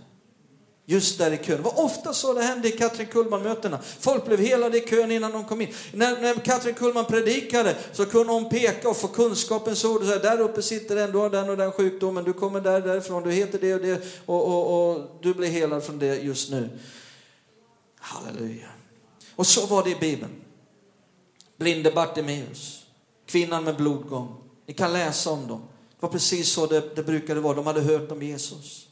just 0.87 1.19
där 1.19 1.31
i 1.31 1.37
kön. 1.37 1.57
Det 1.57 1.63
var 1.63 1.85
ofta 1.85 2.13
så 2.13 2.35
det 2.35 2.43
hände 2.43 2.69
i 2.69 2.73
Katrin 2.73 3.07
Kullman-mötena. 3.07 3.79
Folk 4.01 4.27
blev 4.27 4.41
helade 4.41 4.79
i 4.79 4.81
kön 4.81 5.11
innan 5.11 5.33
de 5.33 5.45
kom 5.45 5.61
in. 5.61 5.75
När, 5.93 6.21
när 6.21 6.35
Katrin 6.35 6.75
Kullman 6.75 7.05
predikade 7.05 7.77
så 7.93 8.07
kunde 8.07 8.33
hon 8.33 8.49
peka 8.49 8.89
och 8.89 8.97
få 8.97 9.09
kunskapens 9.09 9.85
ord 9.85 10.01
och 10.01 10.07
säga, 10.07 10.19
där 10.19 10.41
uppe 10.41 10.63
sitter 10.63 10.97
en, 10.97 11.13
du 11.13 11.19
har 11.19 11.31
den 11.31 11.51
och 11.51 11.57
den 11.57 11.73
sjukdomen, 11.73 12.25
du 12.25 12.33
kommer 12.33 12.61
där 12.61 12.81
därifrån, 12.81 13.23
du 13.23 13.31
heter 13.31 13.59
det 13.59 13.75
och 13.75 13.81
det 13.81 14.03
och, 14.27 14.47
och, 14.47 14.91
och 14.91 15.19
du 15.23 15.35
blir 15.35 15.49
helad 15.49 15.85
från 15.85 15.99
det 15.99 16.17
just 16.17 16.51
nu. 16.51 16.71
Halleluja. 17.99 18.69
Och 19.37 19.47
så 19.47 19.67
var 19.67 19.85
det 19.85 19.91
i 19.91 19.97
Bibeln. 20.01 20.33
Blinde 21.57 21.91
Bartimeus, 21.91 22.87
kvinnan 23.27 23.65
med 23.65 23.77
blodgång. 23.77 24.37
Ni 24.67 24.75
kan 24.75 24.93
läsa 24.93 25.31
om 25.31 25.49
dem. 25.49 25.61
Det 25.61 26.07
var 26.07 26.09
precis 26.09 26.49
så 26.49 26.67
det, 26.67 26.97
det 26.97 27.03
brukade 27.03 27.41
vara. 27.41 27.55
De 27.55 27.67
hade 27.67 27.81
hört 27.81 28.13
om 28.13 28.23
Jesus. 28.23 28.86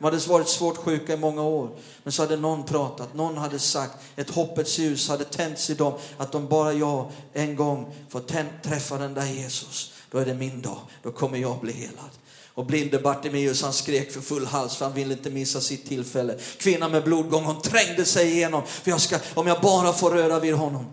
De 0.00 0.04
hade 0.04 0.18
varit 0.18 0.48
svårt 0.48 0.76
sjuka 0.76 1.14
i 1.14 1.16
många 1.16 1.42
år. 1.42 1.70
Men 2.02 2.12
så 2.12 2.22
hade 2.22 2.36
någon 2.36 2.64
pratat, 2.64 3.14
någon 3.14 3.36
hade 3.36 3.58
sagt, 3.58 3.96
ett 4.16 4.30
hoppets 4.30 4.78
ljus 4.78 5.08
hade 5.08 5.24
tänts 5.24 5.70
i 5.70 5.74
dem. 5.74 5.92
Att 6.16 6.34
om 6.34 6.48
bara 6.48 6.72
jag 6.72 7.10
en 7.32 7.56
gång 7.56 7.94
får 8.08 8.20
träffa 8.62 8.98
den 8.98 9.14
där 9.14 9.26
Jesus, 9.26 9.92
då 10.10 10.18
är 10.18 10.26
det 10.26 10.34
min 10.34 10.62
dag. 10.62 10.78
Då 11.02 11.12
kommer 11.12 11.38
jag 11.38 11.60
bli 11.60 11.72
helad. 11.72 12.10
Och 12.54 12.66
blinde 12.66 12.98
Bartimeus 12.98 13.62
han 13.62 13.72
skrek 13.72 14.12
för 14.12 14.20
full 14.20 14.46
hals 14.46 14.76
för 14.76 14.84
han 14.84 14.94
ville 14.94 15.12
inte 15.12 15.30
missa 15.30 15.60
sitt 15.60 15.86
tillfälle. 15.86 16.38
Kvinnan 16.58 16.90
med 16.90 17.04
blodgång 17.04 17.44
hon 17.44 17.62
trängde 17.62 18.04
sig 18.04 18.30
igenom. 18.30 18.62
För 18.66 18.90
jag 18.90 19.00
ska, 19.00 19.18
om 19.34 19.46
jag 19.46 19.60
bara 19.60 19.92
får 19.92 20.10
röra 20.10 20.40
vid 20.40 20.54
honom 20.54 20.86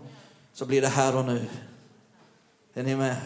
så 0.54 0.66
blir 0.66 0.80
det 0.80 0.88
här 0.88 1.16
och 1.16 1.24
nu. 1.24 1.46
Är 2.74 2.82
ni 2.82 2.96
med? 2.96 3.16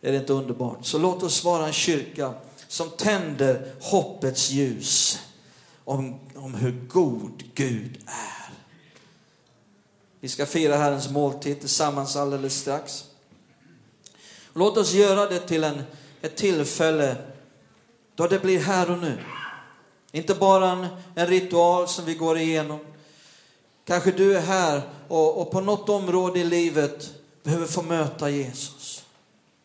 Är 0.00 0.12
det 0.12 0.18
inte 0.18 0.32
underbart? 0.32 0.86
Så 0.86 0.98
låt 0.98 1.22
oss 1.22 1.44
vara 1.44 1.66
en 1.66 1.72
kyrka 1.72 2.34
som 2.72 2.90
tänder 2.90 3.72
hoppets 3.80 4.50
ljus 4.50 5.18
om, 5.84 6.20
om 6.34 6.54
hur 6.54 6.72
god 6.88 7.44
Gud 7.54 7.98
är. 8.06 8.52
Vi 10.20 10.28
ska 10.28 10.46
fira 10.46 10.76
Herrens 10.76 11.10
måltid 11.10 11.60
tillsammans 11.60 12.16
alldeles 12.16 12.60
strax. 12.60 13.04
Låt 14.52 14.76
oss 14.76 14.92
göra 14.92 15.26
det 15.26 15.40
till 15.40 15.64
en, 15.64 15.82
ett 16.20 16.36
tillfälle 16.36 17.16
då 18.14 18.26
det 18.26 18.38
blir 18.38 18.58
här 18.58 18.90
och 18.90 18.98
nu. 18.98 19.18
Inte 20.12 20.34
bara 20.34 20.70
en, 20.70 20.86
en 21.14 21.26
ritual 21.26 21.88
som 21.88 22.04
vi 22.04 22.14
går 22.14 22.38
igenom. 22.38 22.80
Kanske 23.84 24.12
du 24.12 24.36
är 24.36 24.42
här 24.42 24.82
och, 25.08 25.40
och 25.40 25.50
på 25.50 25.60
något 25.60 25.88
område 25.88 26.40
i 26.40 26.44
livet 26.44 27.10
behöver 27.42 27.66
få 27.66 27.82
möta 27.82 28.30
Jesus. 28.30 29.04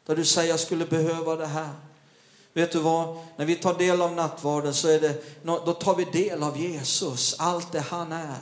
Där 0.06 0.16
du 0.16 0.26
säger, 0.26 0.50
jag 0.50 0.60
skulle 0.60 0.86
behöva 0.86 1.36
det 1.36 1.48
här. 1.48 1.87
Vet 2.58 2.72
du 2.72 2.80
vad? 2.80 3.18
När 3.36 3.46
vi 3.46 3.56
tar 3.56 3.74
del 3.74 4.02
av 4.02 4.14
nattvarden 4.14 4.74
så 4.74 4.88
är 4.88 5.00
det, 5.00 5.24
då 5.44 5.74
tar 5.74 5.96
vi 5.96 6.04
del 6.04 6.44
av 6.44 6.58
Jesus, 6.58 7.36
allt 7.40 7.72
det 7.72 7.80
han 7.80 8.12
är. 8.12 8.40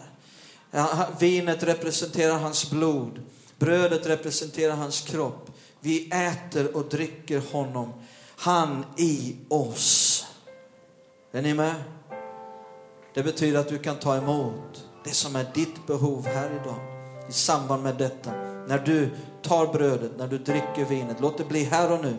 Vinet 1.20 1.63
representerar 1.63 2.38
hans 2.38 2.70
blod. 2.70 3.22
Brödet 3.57 4.05
representerar 4.05 4.76
hans 4.76 5.01
kropp. 5.01 5.51
Vi 5.80 6.09
äter 6.09 6.76
och 6.76 6.86
dricker 6.86 7.41
honom. 7.51 7.93
Han 8.38 8.86
i 8.97 9.36
oss. 9.49 10.26
Är 11.32 11.41
ni 11.41 11.53
med? 11.53 11.76
Det 13.13 13.24
betyder 13.24 13.59
att 13.59 13.70
du 13.70 13.80
kan 13.80 13.95
ta 13.95 14.18
emot 14.18 14.86
det 15.03 15.13
som 15.13 15.36
är 15.36 15.45
ditt 15.53 15.88
behov 15.88 16.28
här 16.28 16.59
idag. 16.61 16.80
I 17.30 17.34
samband 17.34 17.84
med 17.84 17.95
detta. 17.95 18.32
När 18.68 18.80
du 18.86 19.09
tar 19.41 19.74
brödet, 19.74 20.11
när 20.18 20.28
du 20.28 20.38
dricker 20.38 20.86
vinet. 20.89 21.18
Låt 21.20 21.38
det 21.38 21.45
bli 21.45 21.63
här 21.63 21.91
och 21.91 22.01
nu. 22.01 22.18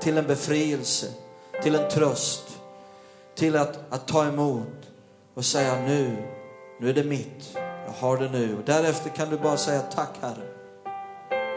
Till 0.00 0.18
en 0.18 0.26
befrielse, 0.26 1.06
till 1.62 1.74
en 1.74 1.90
tröst. 1.90 2.42
Till 3.34 3.56
att, 3.56 3.78
att 3.90 4.08
ta 4.08 4.24
emot 4.24 4.66
och 5.34 5.44
säga 5.44 5.80
nu, 5.86 6.16
nu 6.80 6.90
är 6.90 6.94
det 6.94 7.04
mitt. 7.04 7.50
Jag 7.86 7.92
har 7.98 8.18
det 8.18 8.28
nu. 8.28 8.56
Och 8.56 8.64
därefter 8.64 9.10
kan 9.10 9.30
du 9.30 9.38
bara 9.38 9.56
säga 9.56 9.80
tack 9.80 10.10
Herre. 10.20 10.46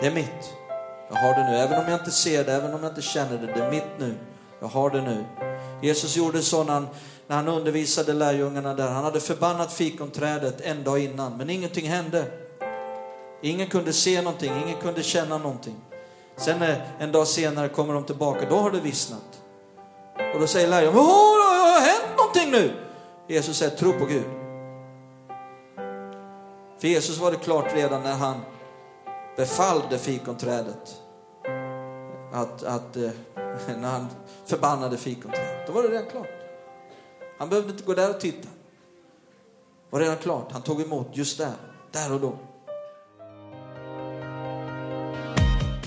Det 0.01 0.07
är 0.07 0.11
mitt. 0.11 0.53
Jag 1.09 1.15
har 1.15 1.33
det 1.35 1.51
nu. 1.51 1.57
Även 1.57 1.79
om 1.79 1.91
jag 1.91 1.99
inte 1.99 2.11
ser 2.11 2.43
det, 2.43 2.53
även 2.53 2.73
om 2.73 2.83
jag 2.83 2.91
inte 2.91 3.01
känner 3.01 3.37
det. 3.37 3.45
Det 3.45 3.65
är 3.65 3.71
mitt 3.71 3.99
nu. 3.99 4.15
Jag 4.59 4.67
har 4.67 4.89
det 4.89 5.01
nu. 5.01 5.25
Jesus 5.81 6.15
gjorde 6.15 6.41
så 6.41 6.63
när 6.63 6.73
han, 6.73 6.87
när 7.27 7.35
han 7.35 7.47
undervisade 7.47 8.13
lärjungarna 8.13 8.73
där. 8.73 8.89
Han 8.89 9.03
hade 9.03 9.19
förbannat 9.19 9.73
fikonträdet 9.73 10.61
en 10.61 10.83
dag 10.83 10.99
innan, 10.99 11.37
men 11.37 11.49
ingenting 11.49 11.89
hände. 11.89 12.25
Ingen 13.41 13.67
kunde 13.67 13.93
se 13.93 14.21
någonting, 14.21 14.51
ingen 14.65 14.81
kunde 14.81 15.03
känna 15.03 15.37
någonting. 15.37 15.75
Sen 16.35 16.61
eh, 16.61 16.77
en 16.99 17.11
dag 17.11 17.27
senare 17.27 17.69
kommer 17.69 17.93
de 17.93 18.03
tillbaka, 18.03 18.49
då 18.49 18.55
har 18.55 18.71
det 18.71 18.79
vissnat. 18.79 19.41
Och 20.33 20.39
då 20.39 20.47
säger 20.47 20.67
lärjungarna, 20.67 20.97
det 20.97 21.03
har 21.03 21.79
hänt 21.81 22.17
någonting 22.17 22.51
nu. 22.51 22.73
Jesus 23.27 23.57
säger, 23.57 23.75
tro 23.75 23.93
på 23.93 24.05
Gud. 24.05 24.25
För 26.79 26.87
Jesus 26.87 27.17
var 27.17 27.31
det 27.31 27.37
klart 27.37 27.75
redan 27.75 28.03
när 28.03 28.13
han 28.13 28.41
befallde 29.35 29.97
fikonträdet. 29.97 31.01
Att, 32.33 32.63
att 32.63 32.95
eh, 32.95 33.11
när 33.77 33.91
han 33.91 34.07
förbannade 34.45 34.97
fikonträdet, 34.97 35.67
då 35.67 35.73
var 35.73 35.83
det 35.83 35.89
redan 35.89 36.09
klart. 36.09 36.27
Han 37.39 37.49
behövde 37.49 37.71
inte 37.71 37.83
gå 37.83 37.93
där 37.93 38.09
och 38.09 38.19
titta. 38.19 38.47
Det 38.47 39.89
var 39.89 39.99
redan 39.99 40.17
klart, 40.17 40.51
han 40.51 40.61
tog 40.61 40.81
emot 40.81 41.07
just 41.11 41.37
där, 41.37 41.53
där 41.91 42.13
och 42.13 42.19
då. 42.19 42.37